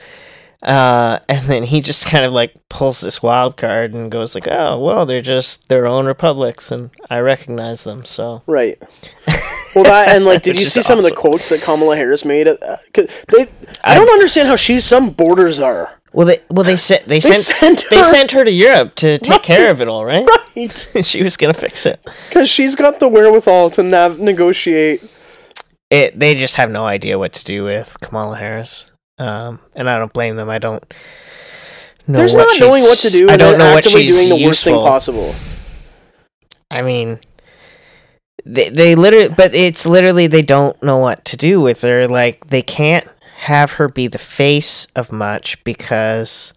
[0.62, 4.48] Uh, and then he just kind of like pulls this wild card and goes like,
[4.50, 8.82] "Oh, well, they're just their own republics, and I recognize them." So Right.
[9.76, 12.48] Well, that and like, did you see some of the quotes that Kamala Harris made?
[12.48, 12.58] Uh,
[12.94, 13.44] 'cause they,
[13.84, 15.98] I, I- don't understand how she's some borders are.
[16.14, 19.18] well, they well they sent they, sent, sent they her- sent her to Europe to
[19.20, 19.44] take Right.
[19.44, 20.26] care of it all, right?
[20.56, 20.88] Right.
[21.06, 22.00] she was gonna fix it.
[22.30, 25.02] Because she's got the wherewithal to nav- negotiate.
[25.90, 28.86] It they just have no idea what to do with Kamala Harris,
[29.20, 30.50] um, and I don't blame them.
[30.50, 30.84] I don't
[32.08, 34.40] know There's what not she's, knowing what to do I don't know what she's doing
[34.40, 35.34] the worst thing possible.
[36.70, 37.20] I mean,
[38.46, 42.08] they they literally, but it's literally they don't know what to do with her.
[42.08, 46.54] Like they can't have her be the face of much because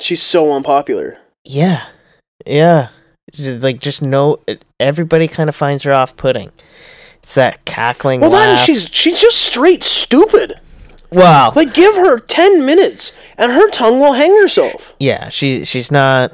[0.00, 1.18] She's so unpopular.
[1.44, 1.86] yeah,
[2.46, 2.88] yeah,
[3.38, 4.40] like just no.
[4.80, 6.50] Everybody kind of finds her off-putting.
[7.22, 10.54] It's that cackling Well, that and she's she's just straight stupid.
[11.10, 14.94] well, Like, give her ten minutes, and her tongue will hang herself.
[14.98, 16.32] yeah, she she's not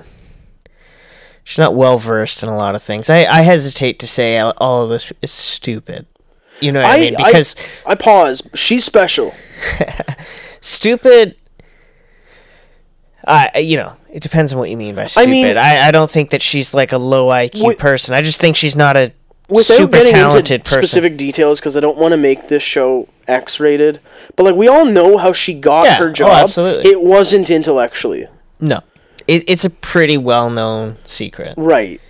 [1.49, 3.09] she's not well versed in a lot of things.
[3.09, 6.07] I I hesitate to say all of this is stupid.
[6.61, 7.15] You know what I, I- mean?
[7.17, 8.43] Because I pause.
[8.55, 9.33] She's special.
[10.61, 11.37] stupid.
[13.27, 15.29] I you know it depends on what you mean by stupid.
[15.29, 18.15] I mean- I, don't think that she's like a low IQ person.
[18.15, 19.13] I just think she's not a
[19.61, 20.79] super talented person.
[20.83, 24.01] specific details, because I don't want to make this show X-rated.
[24.37, 26.43] But like, we all know how she got Yeah, her oh, job.
[26.43, 26.91] absolutely.
[26.91, 28.27] It wasn't intellectually.
[28.61, 28.81] no,
[29.29, 31.55] it, it's a pretty well known secret.
[31.57, 32.01] Right.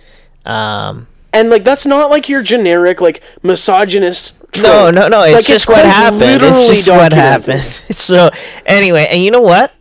[0.45, 4.33] Um, And like that's not like your generic like misogynist.
[4.55, 4.95] No, trope.
[4.95, 5.23] no, no.
[5.23, 6.41] It's Like, just quite what happened.
[6.41, 7.61] It's just what happened.
[7.95, 8.31] So
[8.65, 9.73] anyway, and you know what?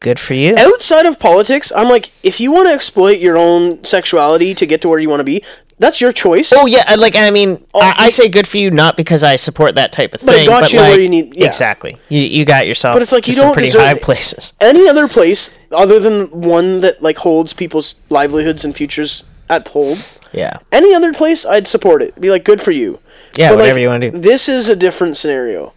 [0.00, 0.54] Good for you.
[0.58, 4.82] Outside of politics, I'm like, if you want to exploit your own sexuality to get
[4.82, 5.42] to where you want to be,
[5.78, 6.52] that's your choice.
[6.54, 7.80] Oh yeah, like I mean, oh.
[7.80, 10.38] I, I say good for you not because I support that type of But it
[10.38, 11.46] thing, got but you where like you need- yeah.
[11.46, 12.94] exactly, you you got yourself.
[12.94, 14.02] But it's like you some don't pretty deserve high it.
[14.02, 14.52] places.
[14.60, 19.98] Any other place other than one that like holds people's livelihoods and futures at hold,
[20.32, 22.18] Yeah, any other place, I'd support it.
[22.20, 22.98] Be like, good for you.
[23.36, 24.18] yeah, But, whatever like, you want to do.
[24.18, 25.72] This is a different scenario.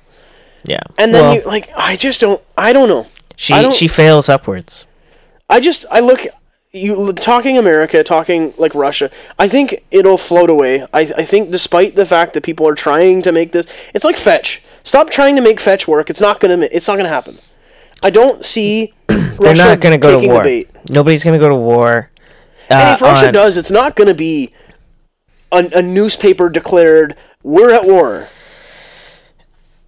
[0.63, 2.41] Yeah, And then Well, you like, I just don't.
[2.57, 3.03] I don't know.
[3.03, 4.85] I she don't- she fails upwards.
[5.49, 6.25] I just I look
[6.77, 9.09] you talking America, talking like Russia.
[9.37, 10.83] I think it'll float away.
[10.93, 14.17] I I think despite the fact that people are trying to make this, it's like
[14.17, 14.61] fetch.
[14.83, 16.09] Stop trying to make fetch work.
[16.09, 16.67] It's not gonna.
[16.71, 17.39] It's not gonna happen.
[18.01, 18.93] I don't see.
[19.07, 20.43] They're not going to go to war.
[20.89, 22.09] Nobody's going to go to war.
[22.69, 24.51] And uh, if Russia on- does, it's not gonna be
[25.51, 28.27] a, a newspaper declared we're at war,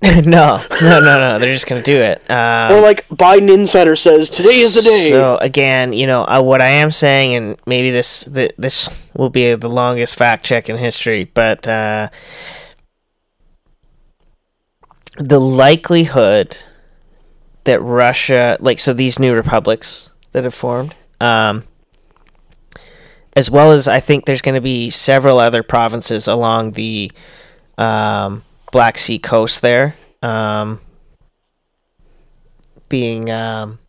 [0.26, 1.40] no, no, no, no.
[1.40, 2.30] They're just going to do it.
[2.32, 5.10] Um, or like Biden insider says today is the day.
[5.10, 9.30] So again, you know uh, what I am saying, and maybe this th- this will
[9.30, 12.10] be the longest fact check in history, but uh,
[15.18, 16.58] the likelihood
[17.66, 21.66] that Russia, like, so these new republics that have formed, um,
[23.36, 27.12] as well as I think there's going to be several other provinces along the
[27.78, 30.80] um, Black Sea coast there, um,
[32.88, 33.80] being um,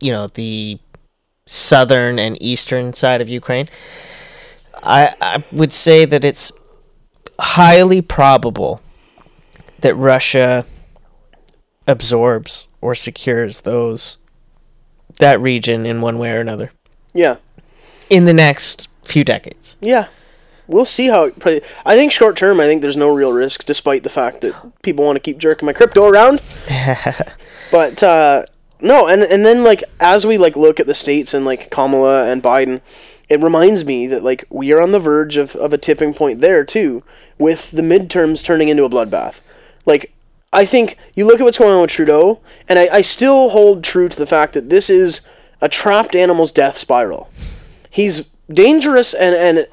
[0.00, 0.78] you know the
[1.46, 3.68] southern and eastern side of Ukraine.
[4.82, 6.52] I I would say that it's
[7.38, 8.80] highly probable
[9.80, 10.64] that Russia
[11.86, 14.18] absorbs or secures those
[15.18, 16.72] that region in one way or another
[17.12, 17.36] yeah,
[18.08, 19.76] in the next few decades.
[19.80, 20.06] yeah.
[20.66, 21.24] We'll see how.
[21.24, 21.60] It play.
[21.84, 25.04] I think short term, I think there's no real risk, despite the fact that people
[25.04, 26.40] want to keep jerking my crypto around.
[27.72, 28.44] But uh,
[28.82, 32.30] no, and and then like as we like look at the states and like Kamala
[32.30, 32.82] and Biden,
[33.30, 36.40] it reminds me that like we are on the verge of, of a tipping point
[36.40, 37.02] there too,
[37.38, 39.40] with the midterms turning into a bloodbath.
[39.86, 40.12] Like
[40.52, 43.82] I think you look at what's going on with Trudeau, and I, I still hold
[43.82, 45.22] true to the fact that this is
[45.62, 47.30] a trapped animal's death spiral.
[47.88, 49.66] He's dangerous and, and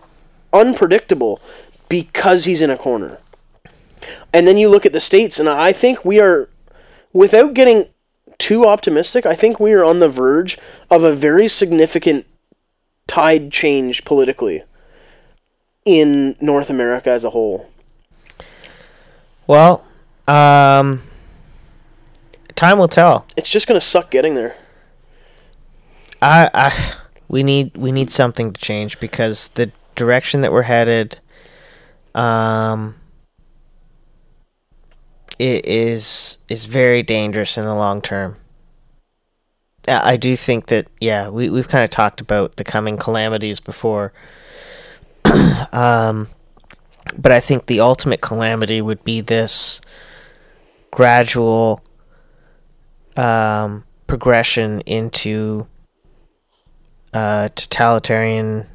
[0.53, 1.41] unpredictable
[1.87, 3.19] because he's in a corner.
[4.31, 6.49] And then you look at the states, and I think we are,
[7.13, 7.87] without getting
[8.37, 10.57] too optimistic, I think we are on the verge
[10.89, 12.25] of a very significant
[13.07, 14.63] tide change politically
[15.83, 17.69] in North America as a whole.
[19.47, 19.85] Well,
[20.27, 21.01] um,
[22.55, 23.25] time will tell.
[23.35, 24.55] It's just going to suck getting there.
[26.21, 26.95] I, I,
[27.27, 31.19] we need we need something to change because the direction that we're headed,
[32.15, 32.95] um,
[35.37, 38.37] it is is very dangerous in the long term.
[39.87, 44.13] I do think that yeah, we we've kind of talked about the coming calamities before.
[45.71, 46.29] um,
[47.17, 49.81] but I think the ultimate calamity would be this
[50.91, 51.83] gradual
[53.17, 55.67] um, progression into
[57.13, 58.67] uh, totalitarian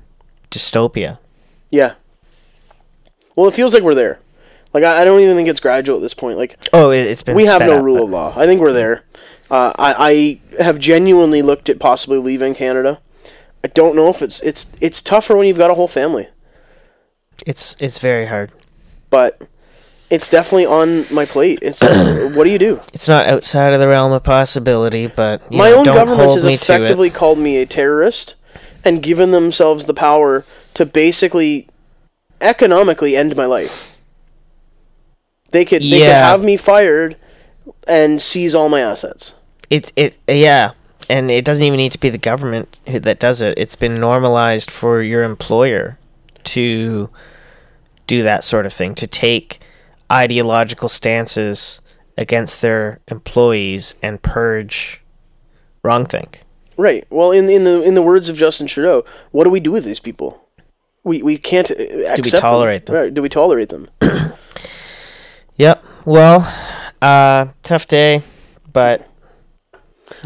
[0.55, 1.19] dystopia.
[1.71, 1.95] Yeah.
[3.37, 4.21] Well, it feels like we're there.
[4.73, 6.37] Like I, I don't even think it's gradual at this point.
[6.39, 7.35] Like Oh, it, it's been.
[7.37, 8.33] we have no up, rule of law.
[8.37, 9.03] I think we're there.
[9.51, 13.01] Uh, I, I have genuinely looked at possibly leaving Canada.
[13.63, 16.29] I don't know if it's it's it's tougher when you've got a whole family,
[17.47, 18.53] It's it's very hard.
[19.11, 19.41] but
[20.11, 21.59] it's definitely on my plate.
[21.63, 21.81] It's
[22.37, 22.81] what do you do?
[22.93, 26.45] It's not outside of the realm of possibility, but you my know, own government has
[26.45, 28.35] effectively called me a terrorist
[28.85, 30.45] and given themselves the power
[30.75, 31.69] to basically
[32.41, 33.97] economically end my life.
[35.51, 37.17] They could they could have me fired
[37.87, 39.35] and seize all my assets.
[39.71, 40.73] It's it yeah,
[41.09, 43.57] and it doesn't even need to be the government that does it.
[43.57, 45.99] It's been normalized for your employer
[46.45, 47.11] to
[48.07, 49.61] do that sort of thing, to take
[50.11, 51.81] ideological stances
[52.19, 55.03] against their employees and purge
[55.83, 56.44] wrongthink.
[56.77, 57.07] Right.
[57.11, 59.85] Well, in in the in the words of Justin Trudeau, what do we do with
[59.85, 60.43] these people?
[61.05, 61.71] We we can't.
[61.71, 62.41] uh, accept them.
[62.41, 62.95] tolerate them?
[62.97, 63.15] Right.
[63.15, 63.89] Do we tolerate them?
[65.57, 65.85] Yep.
[66.05, 66.53] Well,
[67.01, 68.23] uh, tough day,
[68.73, 69.09] but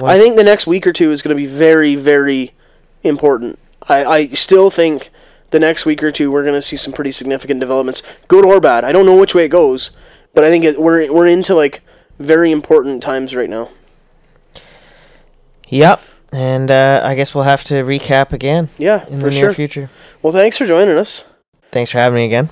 [0.03, 2.55] I think the next week or two is going to be very very
[3.03, 3.59] important.
[3.89, 5.11] I I still think
[5.51, 8.59] the next week or two we're going to see some pretty significant developments, good or
[8.61, 8.85] bad.
[8.85, 9.91] I don't know which way it goes,
[10.33, 11.83] but I think it, we're we're into like
[12.19, 13.69] very important times right now.
[15.69, 16.01] Yep.
[16.33, 19.43] And uh, I guess we'll have to recap again Yeah, in the sure.
[19.47, 19.91] near future.
[20.23, 21.25] Well, thanks for joining us.
[21.73, 22.51] Thanks for having me again.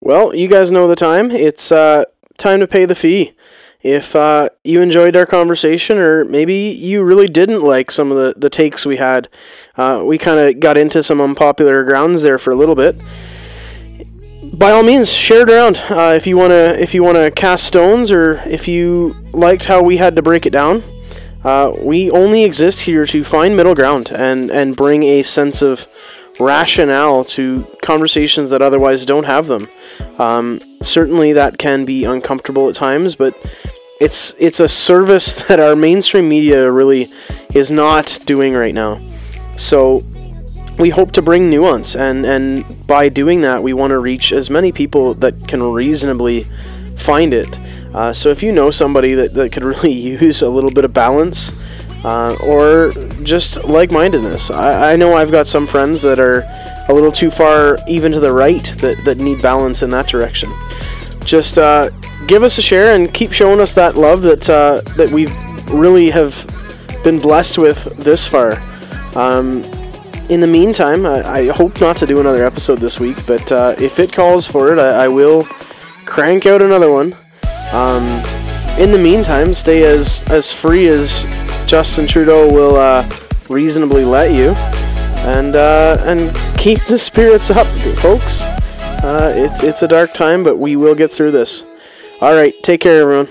[0.00, 1.30] Well, you guys know the time.
[1.30, 2.04] It's uh,
[2.38, 3.34] time to pay the fee.
[3.82, 8.34] If uh, you enjoyed our conversation, or maybe you really didn't like some of the,
[8.36, 9.28] the takes we had,
[9.76, 12.96] uh, we kind of got into some unpopular grounds there for a little bit.
[14.58, 15.76] By all means, share it around.
[15.88, 19.98] Uh, if you wanna, if you wanna cast stones, or if you liked how we
[19.98, 20.82] had to break it down,
[21.44, 25.86] uh, we only exist here to find middle ground and and bring a sense of
[26.38, 29.68] rationale to conversations that otherwise don't have them.
[30.18, 33.34] Um, certainly, that can be uncomfortable at times, but
[34.00, 37.12] it's it's a service that our mainstream media really
[37.54, 39.00] is not doing right now.
[39.56, 40.04] So
[40.78, 44.50] we hope to bring nuance, and and by doing that, we want to reach as
[44.50, 46.46] many people that can reasonably
[46.96, 47.58] find it.
[47.94, 50.92] Uh, so if you know somebody that, that could really use a little bit of
[50.92, 51.52] balance,
[52.04, 52.92] uh, or
[53.22, 54.50] just like-mindedness.
[54.50, 56.44] I, I know I've got some friends that are
[56.88, 60.52] a little too far even to the right that, that need balance in that direction.
[61.24, 61.90] Just uh,
[62.28, 65.26] give us a share and keep showing us that love that uh, that we
[65.74, 66.46] really have
[67.02, 68.52] been blessed with this far.
[69.16, 69.64] Um,
[70.28, 73.74] in the meantime, I, I hope not to do another episode this week, but uh,
[73.78, 75.44] if it calls for it, I, I will
[76.04, 77.16] crank out another one.
[77.72, 78.04] Um,
[78.78, 81.24] in the meantime, stay as as free as
[81.66, 83.08] Justin Trudeau will uh,
[83.48, 84.50] reasonably let you,
[85.28, 87.66] and uh, and keep the spirits up,
[87.98, 88.42] folks.
[89.02, 91.64] Uh, it's it's a dark time, but we will get through this.
[92.20, 93.28] All right, take care, everyone.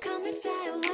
[0.00, 0.91] Come and fly away.